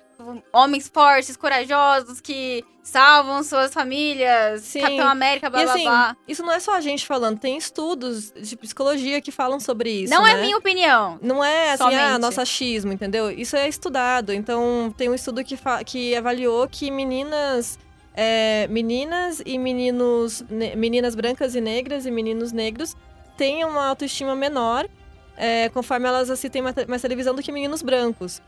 Homens 0.53 0.89
fortes, 0.89 1.37
corajosos, 1.37 2.21
que 2.21 2.65
salvam 2.83 3.43
suas 3.43 3.75
famílias. 3.75 4.63
Sim. 4.63 4.81
Capitão 4.81 5.09
América, 5.09 5.51
blá 5.51 5.61
e 5.61 5.65
blá 5.65 5.75
assim, 5.75 5.85
blá. 5.85 6.17
isso 6.27 6.43
não 6.43 6.53
é 6.53 6.61
só 6.61 6.75
a 6.75 6.81
gente 6.81 7.05
falando, 7.07 7.39
tem 7.39 7.57
estudos 7.57 8.33
de 8.33 8.57
psicologia 8.57 9.21
que 9.21 9.31
falam 9.31 9.59
sobre 9.61 9.91
isso, 9.91 10.13
Não 10.15 10.23
né? 10.23 10.33
é 10.33 10.41
minha 10.41 10.57
opinião. 10.57 11.19
Não 11.21 11.43
é 11.45 11.73
assim, 11.73 11.85
ah, 11.85 11.91
Somente. 11.91 12.19
nosso 12.21 12.41
achismo, 12.41 12.93
entendeu? 12.93 13.31
Isso 13.31 13.57
é 13.57 13.69
estudado. 13.69 14.33
Então, 14.33 14.95
tem 14.97 15.09
um 15.11 15.15
estudo 15.15 15.43
que, 15.45 15.59
que 15.85 16.15
avaliou 16.17 16.69
que 16.69 16.91
meninas. 16.91 17.79
é, 18.15 18.67
meninas 18.69 19.43
e 19.45 19.59
meninos. 19.59 20.43
meninas 20.77 21.15
brancas 21.15 21.55
e 21.55 21.61
negras 21.61 22.07
e 22.07 22.11
meninos 22.11 22.53
negros 22.53 22.97
têm 23.37 23.65
uma 23.65 23.87
autoestima 23.89 24.35
menor 24.37 24.89
é, 25.37 25.69
conforme 25.71 26.07
elas 26.09 26.31
assistem 26.31 26.63
mais, 26.63 26.75
te- 26.75 26.87
mais 26.87 27.03
televisão 27.03 27.35
do 27.35 27.43
que 27.43 27.51
meninos 27.53 27.83
brancos. 27.83 28.41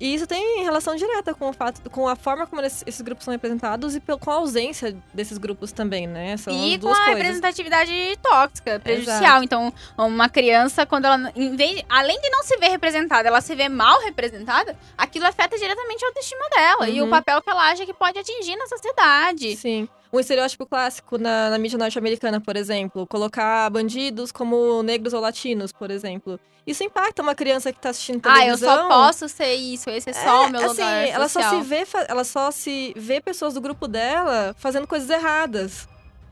E 0.00 0.14
isso 0.16 0.26
tem 0.26 0.64
relação 0.64 0.96
direta 0.96 1.32
com 1.32 1.50
o 1.50 1.52
fato, 1.52 1.88
com 1.88 2.08
a 2.08 2.16
forma 2.16 2.44
como 2.44 2.60
esses, 2.62 2.82
esses 2.84 3.00
grupos 3.02 3.24
são 3.24 3.30
representados 3.30 3.94
e 3.94 4.00
com 4.00 4.30
a 4.32 4.34
ausência 4.34 4.96
desses 5.14 5.38
grupos 5.38 5.70
também, 5.70 6.08
né? 6.08 6.36
São 6.38 6.52
E 6.52 6.76
com 6.76 6.88
a 6.88 6.94
coisas. 6.96 7.14
representatividade 7.14 8.18
tóxica, 8.20 8.80
prejudicial. 8.80 9.44
Então, 9.44 9.72
uma 9.96 10.28
criança, 10.28 10.84
quando 10.84 11.04
ela, 11.04 11.30
vez, 11.56 11.84
além 11.88 12.20
de 12.20 12.30
não 12.30 12.42
se 12.42 12.56
ver 12.56 12.70
representada, 12.70 13.28
ela 13.28 13.40
se 13.40 13.54
vê 13.54 13.68
mal 13.68 14.00
representada, 14.00 14.76
aquilo 14.98 15.24
afeta 15.26 15.56
diretamente 15.56 16.04
a 16.04 16.08
autoestima 16.08 16.48
dela 16.50 16.88
e 16.88 17.00
o 17.00 17.04
Uhum. 17.04 17.10
papel 17.10 17.40
que 17.40 17.50
ela 17.50 17.70
acha 17.70 17.86
que 17.86 17.94
pode 17.94 18.18
atingir 18.18 18.56
na 18.56 18.66
sociedade. 18.66 19.54
Sim. 19.56 19.88
Um 20.12 20.20
estereótipo 20.20 20.66
clássico 20.66 21.16
na, 21.16 21.48
na 21.48 21.58
mídia 21.58 21.78
norte-americana, 21.78 22.40
por 22.40 22.54
exemplo, 22.56 23.06
colocar 23.06 23.70
bandidos 23.70 24.30
como 24.30 24.82
negros 24.82 25.14
ou 25.14 25.20
latinos, 25.20 25.72
por 25.72 25.90
exemplo. 25.90 26.38
Isso 26.66 26.84
impacta 26.84 27.22
uma 27.22 27.34
criança 27.34 27.72
que 27.72 27.80
tá 27.80 27.88
assistindo 27.90 28.20
Ah, 28.26 28.46
eu 28.46 28.56
televisão. 28.56 28.76
só 28.76 28.88
posso 28.88 29.28
ser 29.28 29.54
isso, 29.54 29.88
esse 29.90 30.10
é 30.10 30.12
só 30.12 30.46
o 30.46 30.50
meu 30.50 30.60
assim, 30.60 30.82
lugar 30.82 31.08
ela 31.08 31.28
só 31.28 31.40
social. 31.40 31.62
se 31.62 31.68
vê, 31.68 31.86
ela 32.08 32.24
só 32.24 32.50
se 32.50 32.92
vê 32.96 33.20
pessoas 33.20 33.54
do 33.54 33.60
grupo 33.60 33.88
dela 33.88 34.54
fazendo 34.58 34.86
coisas 34.86 35.08
erradas. 35.10 35.88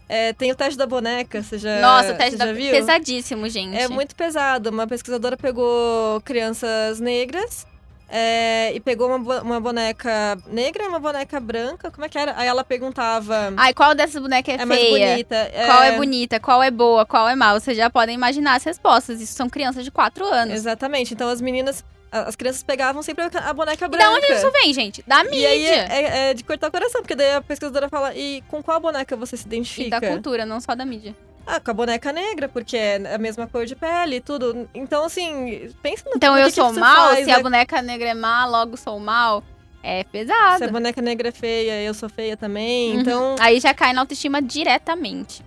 É, 0.08 0.32
tem 0.32 0.50
o 0.52 0.56
teste 0.56 0.76
da 0.76 0.86
boneca, 0.86 1.40
você 1.42 1.56
já, 1.56 1.80
Nossa, 1.80 2.12
o 2.12 2.16
teste 2.16 2.36
da... 2.36 2.52
viu? 2.52 2.70
pesadíssimo, 2.72 3.48
gente. 3.48 3.76
É 3.76 3.88
muito 3.88 4.14
pesado. 4.14 4.68
Uma 4.70 4.86
pesquisadora 4.86 5.36
pegou 5.36 6.20
crianças 6.22 6.98
negras 7.00 7.64
é, 8.10 8.72
e 8.74 8.80
pegou 8.80 9.14
uma, 9.14 9.40
uma 9.42 9.60
boneca 9.60 10.36
negra 10.48 10.84
e 10.84 10.88
uma 10.88 10.98
boneca 10.98 11.38
branca. 11.38 11.90
Como 11.90 12.04
é 12.04 12.08
que 12.08 12.18
era? 12.18 12.34
Aí 12.36 12.46
ela 12.48 12.64
perguntava. 12.64 13.52
Ai, 13.56 13.72
qual 13.72 13.94
dessas 13.94 14.20
bonecas 14.20 14.58
é, 14.58 14.62
é 14.62 14.64
mais 14.64 14.80
feia? 14.80 15.10
bonita. 15.12 15.50
Qual 15.66 15.82
é 15.82 15.96
bonita, 15.96 16.40
qual 16.40 16.62
é 16.62 16.70
boa, 16.70 17.06
qual 17.06 17.28
é 17.28 17.34
má? 17.34 17.52
Vocês 17.58 17.76
já 17.76 17.88
podem 17.88 18.14
imaginar 18.14 18.56
as 18.56 18.64
respostas. 18.64 19.20
Isso 19.20 19.34
são 19.34 19.48
crianças 19.48 19.84
de 19.84 19.90
4 19.90 20.24
anos. 20.24 20.54
Exatamente. 20.54 21.14
Então 21.14 21.28
as 21.28 21.40
meninas, 21.40 21.84
as 22.10 22.34
crianças 22.34 22.62
pegavam 22.62 23.02
sempre 23.02 23.24
a 23.24 23.52
boneca 23.54 23.84
E 23.84 23.88
branca. 23.88 24.04
da 24.04 24.10
onde 24.12 24.32
isso 24.32 24.50
vem, 24.50 24.72
gente? 24.74 25.04
Da 25.06 25.22
mídia. 25.22 25.38
E 25.38 25.46
aí 25.46 25.66
é, 25.66 25.86
é- 25.88 26.30
é 26.30 26.34
de 26.34 26.42
cortar 26.42 26.68
o 26.68 26.70
coração, 26.72 27.00
porque 27.02 27.14
daí 27.14 27.34
a 27.34 27.40
pesquisadora 27.40 27.88
fala, 27.88 28.14
e 28.14 28.42
com 28.48 28.62
qual 28.62 28.80
boneca 28.80 29.16
você 29.16 29.36
se 29.36 29.44
E 29.44 29.46
identifica? 29.46 30.00
da 30.00 30.08
cultura, 30.08 30.44
não 30.44 30.60
só 30.60 30.74
da 30.74 30.84
mídia. 30.84 31.14
Ah, 31.52 31.60
com 31.60 31.70
a 31.70 31.74
boneca 31.74 32.12
negra, 32.12 32.48
porque 32.48 32.76
é 32.76 33.14
a 33.14 33.18
mesma 33.18 33.46
cor 33.46 33.66
de 33.66 33.74
pele 33.74 34.16
e 34.16 34.20
tudo. 34.20 34.68
Então, 34.74 35.04
assim, 35.04 35.70
pensa 35.82 36.04
no 36.08 36.16
Então 36.16 36.36
eu 36.38 36.44
que 36.46 36.50
que 36.52 36.60
sou 36.60 36.72
você 36.72 36.78
mal, 36.80 37.08
faz, 37.08 37.24
se 37.24 37.30
a 37.30 37.36
né? 37.38 37.42
boneca 37.42 37.82
negra 37.82 38.08
é 38.10 38.14
má, 38.14 38.46
logo 38.46 38.76
sou 38.76 38.98
mal. 39.00 39.42
É 39.82 40.00
Se 40.02 40.06
a 40.06 40.10
pesado. 40.10 40.72
boneca 40.72 41.00
negra 41.00 41.28
é 41.28 41.32
feia, 41.32 41.82
eu 41.82 41.94
sou 41.94 42.08
feia 42.08 42.36
também. 42.36 42.92
Uhum. 42.94 43.00
Então, 43.00 43.36
Aí 43.40 43.58
já 43.60 43.72
cai 43.74 43.92
na 43.92 44.02
autoestima 44.02 44.40
diretamente. 44.42 45.42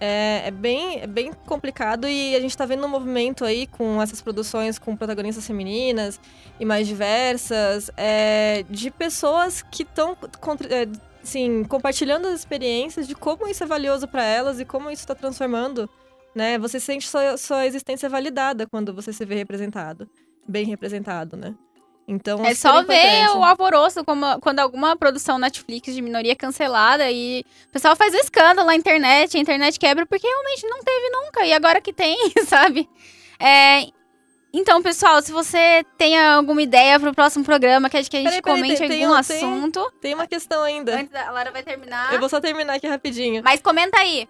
É, 0.00 0.42
é 0.46 0.50
bem, 0.50 1.00
é 1.00 1.06
bem 1.06 1.32
complicado 1.46 2.06
e 2.06 2.34
a 2.34 2.40
gente 2.40 2.56
tá 2.56 2.66
vendo 2.66 2.84
um 2.84 2.88
movimento 2.88 3.44
aí 3.44 3.66
com 3.66 4.00
essas 4.00 4.20
produções 4.20 4.78
com 4.78 4.96
protagonistas 4.96 5.46
femininas 5.46 6.20
e 6.60 6.64
mais 6.64 6.86
diversas, 6.86 7.90
é, 7.96 8.64
de 8.68 8.90
pessoas 8.90 9.62
que 9.62 9.82
estão 9.82 10.16
assim, 11.22 11.64
compartilhando 11.64 12.28
as 12.28 12.34
experiências 12.34 13.08
de 13.08 13.14
como 13.14 13.48
isso 13.48 13.62
é 13.64 13.66
valioso 13.66 14.06
para 14.06 14.24
elas 14.24 14.60
e 14.60 14.64
como 14.64 14.90
isso 14.90 15.02
está 15.02 15.14
transformando, 15.14 15.88
né? 16.34 16.58
Você 16.58 16.78
sente 16.78 17.08
sua, 17.08 17.36
sua 17.36 17.66
existência 17.66 18.08
validada 18.08 18.66
quando 18.66 18.94
você 18.94 19.12
se 19.12 19.24
vê 19.24 19.34
representado, 19.34 20.08
bem 20.46 20.66
representado, 20.66 21.36
né? 21.36 21.54
Então, 22.08 22.44
É 22.44 22.54
super 22.54 22.54
só 22.54 22.82
ver 22.84 23.28
o 23.36 23.42
alvoroço 23.42 24.04
como- 24.04 24.38
quando 24.40 24.60
alguma 24.60 24.96
produção 24.96 25.38
Netflix 25.38 25.92
de 25.92 26.00
minoria 26.00 26.32
é 26.32 26.36
cancelada 26.36 27.10
e 27.10 27.44
o 27.68 27.72
pessoal 27.72 27.96
faz 27.96 28.14
um 28.14 28.18
escândalo 28.18 28.66
na 28.66 28.76
internet, 28.76 29.36
a 29.36 29.40
internet 29.40 29.76
quebra 29.78 30.06
porque 30.06 30.26
realmente 30.26 30.66
não 30.68 30.82
teve 30.84 31.10
nunca. 31.10 31.44
E 31.44 31.52
agora 31.52 31.80
que 31.80 31.92
tem, 31.92 32.16
sabe? 32.46 32.88
É, 33.40 33.88
Então, 34.58 34.80
pessoal, 34.80 35.20
se 35.20 35.32
você 35.32 35.84
tem 35.98 36.18
alguma 36.18 36.62
ideia 36.62 36.98
pro 36.98 37.12
próximo 37.12 37.44
programa, 37.44 37.90
quer 37.90 38.02
que 38.04 38.16
a 38.16 38.20
gente 38.20 38.30
Peraí, 38.30 38.40
peraí, 38.40 38.56
comente 38.62 38.78
tem- 38.78 38.88
tem 38.88 39.04
algum 39.04 39.18
um- 39.18 39.22
tem- 39.22 39.36
assunto. 39.36 39.92
Tem 40.00 40.14
uma 40.14 40.26
questão 40.26 40.62
ainda. 40.62 40.94
Antes 40.98 41.14
a 41.14 41.30
Lara 41.30 41.50
vai 41.50 41.62
terminar. 41.62 42.14
Eu 42.14 42.20
vou 42.20 42.28
só 42.28 42.40
terminar 42.40 42.74
aqui 42.76 42.86
rapidinho. 42.86 43.42
Mas 43.44 43.60
comenta 43.60 43.98
aí. 43.98 44.26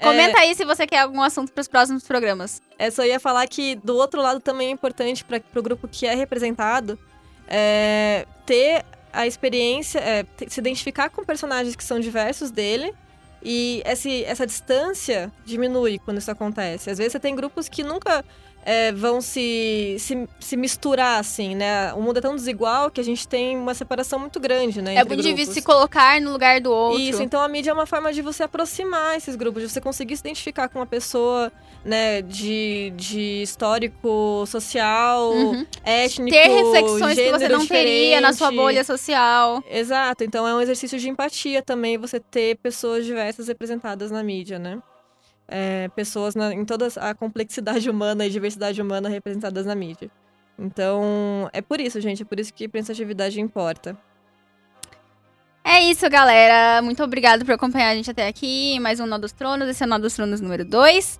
É, 0.00 0.04
Comenta 0.04 0.40
aí 0.40 0.54
se 0.54 0.64
você 0.64 0.86
quer 0.86 1.00
algum 1.00 1.20
assunto 1.20 1.52
pros 1.52 1.68
próximos 1.68 2.02
programas. 2.04 2.62
É, 2.78 2.90
só 2.90 3.04
ia 3.04 3.20
falar 3.20 3.46
que 3.46 3.76
do 3.76 3.94
outro 3.96 4.22
lado 4.22 4.40
também 4.40 4.68
é 4.68 4.70
importante 4.70 5.22
para 5.22 5.42
o 5.54 5.62
grupo 5.62 5.86
que 5.86 6.06
é 6.06 6.14
representado 6.14 6.98
é, 7.46 8.26
ter 8.46 8.82
a 9.12 9.26
experiência, 9.26 9.98
é, 9.98 10.24
se 10.48 10.58
identificar 10.58 11.10
com 11.10 11.22
personagens 11.22 11.76
que 11.76 11.84
são 11.84 12.00
diversos 12.00 12.50
dele. 12.50 12.94
E 13.42 13.82
esse, 13.84 14.24
essa 14.24 14.46
distância 14.46 15.30
diminui 15.44 15.98
quando 15.98 16.18
isso 16.18 16.30
acontece. 16.30 16.88
Às 16.88 16.98
vezes 16.98 17.12
você 17.12 17.20
tem 17.20 17.36
grupos 17.36 17.68
que 17.68 17.82
nunca 17.82 18.24
é, 18.64 18.92
vão 18.92 19.20
se, 19.20 19.96
se, 19.98 20.28
se 20.38 20.56
misturar, 20.56 21.18
assim, 21.20 21.54
né? 21.54 21.92
O 21.94 22.02
mundo 22.02 22.18
é 22.18 22.20
tão 22.20 22.34
desigual 22.36 22.90
que 22.90 23.00
a 23.00 23.04
gente 23.04 23.26
tem 23.26 23.56
uma 23.56 23.74
separação 23.74 24.18
muito 24.18 24.38
grande, 24.38 24.82
né? 24.82 24.94
É 24.96 25.04
muito 25.04 25.22
difícil 25.22 25.54
se 25.54 25.62
colocar 25.62 26.20
no 26.20 26.30
lugar 26.32 26.60
do 26.60 26.70
outro. 26.70 27.00
Isso, 27.00 27.22
então 27.22 27.40
a 27.40 27.48
mídia 27.48 27.70
é 27.70 27.74
uma 27.74 27.86
forma 27.86 28.12
de 28.12 28.20
você 28.22 28.42
aproximar 28.42 29.16
esses 29.16 29.34
grupos, 29.36 29.62
de 29.62 29.68
você 29.70 29.80
conseguir 29.80 30.16
se 30.16 30.20
identificar 30.22 30.68
com 30.68 30.78
uma 30.78 30.86
pessoa, 30.86 31.50
né, 31.84 32.20
de, 32.22 32.92
de 32.96 33.42
histórico, 33.42 34.44
social, 34.46 35.30
Uhum. 35.32 35.66
étnico, 35.84 36.30
Ter 36.36 36.48
reflexões 36.48 37.18
que 37.18 37.30
você 37.30 37.48
não 37.48 37.66
teria 37.66 38.20
na 38.20 38.32
sua 38.32 38.48
diferente. 38.48 38.56
bolha 38.56 38.84
social. 38.84 39.62
Exato, 39.70 40.22
então 40.24 40.46
é 40.46 40.54
um 40.54 40.60
exercício 40.60 40.98
de 40.98 41.08
empatia 41.08 41.62
também 41.62 41.96
você 41.96 42.20
ter 42.20 42.56
pessoas 42.56 43.04
diversas 43.06 43.48
representadas 43.48 44.10
na 44.10 44.22
mídia, 44.22 44.58
né? 44.58 44.78
É, 45.52 45.88
pessoas 45.96 46.36
na- 46.36 46.54
em 46.54 46.64
toda 46.64 46.86
a 47.00 47.12
complexidade 47.12 47.90
humana 47.90 48.24
e 48.24 48.30
diversidade 48.30 48.80
humana 48.80 49.08
representadas 49.08 49.66
na 49.66 49.74
mídia. 49.74 50.08
Então, 50.56 51.50
é 51.52 51.60
por 51.60 51.80
isso, 51.80 52.00
gente, 52.00 52.22
é 52.22 52.24
por 52.24 52.38
isso 52.38 52.54
que 52.54 52.64
representatividade 52.64 53.40
importa. 53.40 53.96
É 55.64 55.80
isso, 55.84 56.08
galera. 56.08 56.80
Muito 56.82 57.02
obrigado 57.02 57.44
por 57.44 57.52
acompanhar 57.52 57.88
a 57.90 57.94
gente 57.94 58.10
até 58.10 58.26
aqui. 58.28 58.78
Mais 58.80 59.00
um 59.00 59.06
Nó 59.06 59.18
dos 59.18 59.32
Tronos. 59.32 59.68
Esse 59.68 59.82
é 59.82 59.86
o 59.86 59.88
Nó 59.88 59.98
dos 59.98 60.14
Tronos 60.14 60.40
número 60.40 60.64
2. 60.64 61.18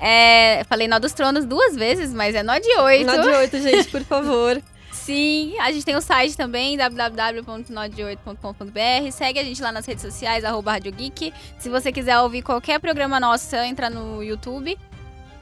É, 0.00 0.64
falei 0.64 0.88
Nó 0.88 0.98
dos 0.98 1.12
Tronos 1.12 1.44
duas 1.44 1.76
vezes, 1.76 2.12
mas 2.12 2.34
é 2.34 2.42
Nó 2.42 2.58
de 2.58 2.68
8. 2.78 3.06
Nó 3.06 3.22
de 3.22 3.28
oito, 3.28 3.58
gente, 3.60 3.88
por 3.88 4.02
favor. 4.02 4.60
Sim, 5.10 5.58
a 5.58 5.72
gente 5.72 5.84
tem 5.84 5.96
o 5.96 6.00
site 6.00 6.36
também, 6.36 6.76
www.nó8.com.br. 6.76 9.10
Segue 9.10 9.40
a 9.40 9.42
gente 9.42 9.60
lá 9.60 9.72
nas 9.72 9.84
redes 9.84 10.04
sociais, 10.04 10.44
arroba 10.44 10.70
Rádio 10.70 10.92
Geek. 10.92 11.34
Se 11.58 11.68
você 11.68 11.90
quiser 11.90 12.16
ouvir 12.20 12.42
qualquer 12.42 12.78
programa 12.78 13.18
nosso, 13.18 13.56
entra 13.56 13.90
no 13.90 14.22
YouTube 14.22 14.78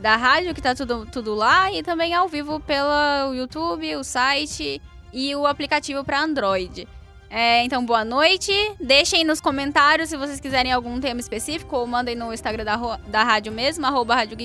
da 0.00 0.16
rádio, 0.16 0.54
que 0.54 0.62
tá 0.62 0.74
tudo, 0.74 1.04
tudo 1.12 1.35
lá. 1.35 1.70
E 1.70 1.83
também 1.83 2.14
ao 2.14 2.31
vivo 2.31 2.59
pelo 2.61 3.35
YouTube, 3.35 3.96
o 3.96 4.02
site 4.02 4.81
e 5.12 5.37
o 5.37 5.46
aplicativo 5.46 6.02
para 6.02 6.22
Android. 6.22 6.88
É, 7.31 7.62
então, 7.64 7.85
boa 7.85 8.05
noite. 8.05 8.53
Deixem 8.81 9.25
nos 9.25 9.41
comentários 9.41 10.09
se 10.09 10.17
vocês 10.17 10.41
quiserem 10.41 10.73
algum 10.73 10.99
tema 11.01 11.21
específico 11.21 11.77
ou 11.77 11.87
mandem 11.87 12.14
no 12.14 12.33
Instagram 12.33 12.64
da, 12.64 12.77
da 13.07 13.23
rádio 13.23 13.53
mesmo, 13.53 13.85
arroba 13.85 14.14
Rádio. 14.14 14.37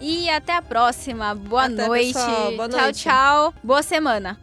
E 0.00 0.28
até 0.30 0.54
a 0.54 0.62
próxima. 0.62 1.34
Boa 1.34 1.64
Até, 1.64 1.86
noite. 1.86 2.12
Boa 2.12 2.68
tchau, 2.68 2.80
noite. 2.80 3.02
tchau. 3.02 3.54
Boa 3.62 3.82
semana. 3.82 4.36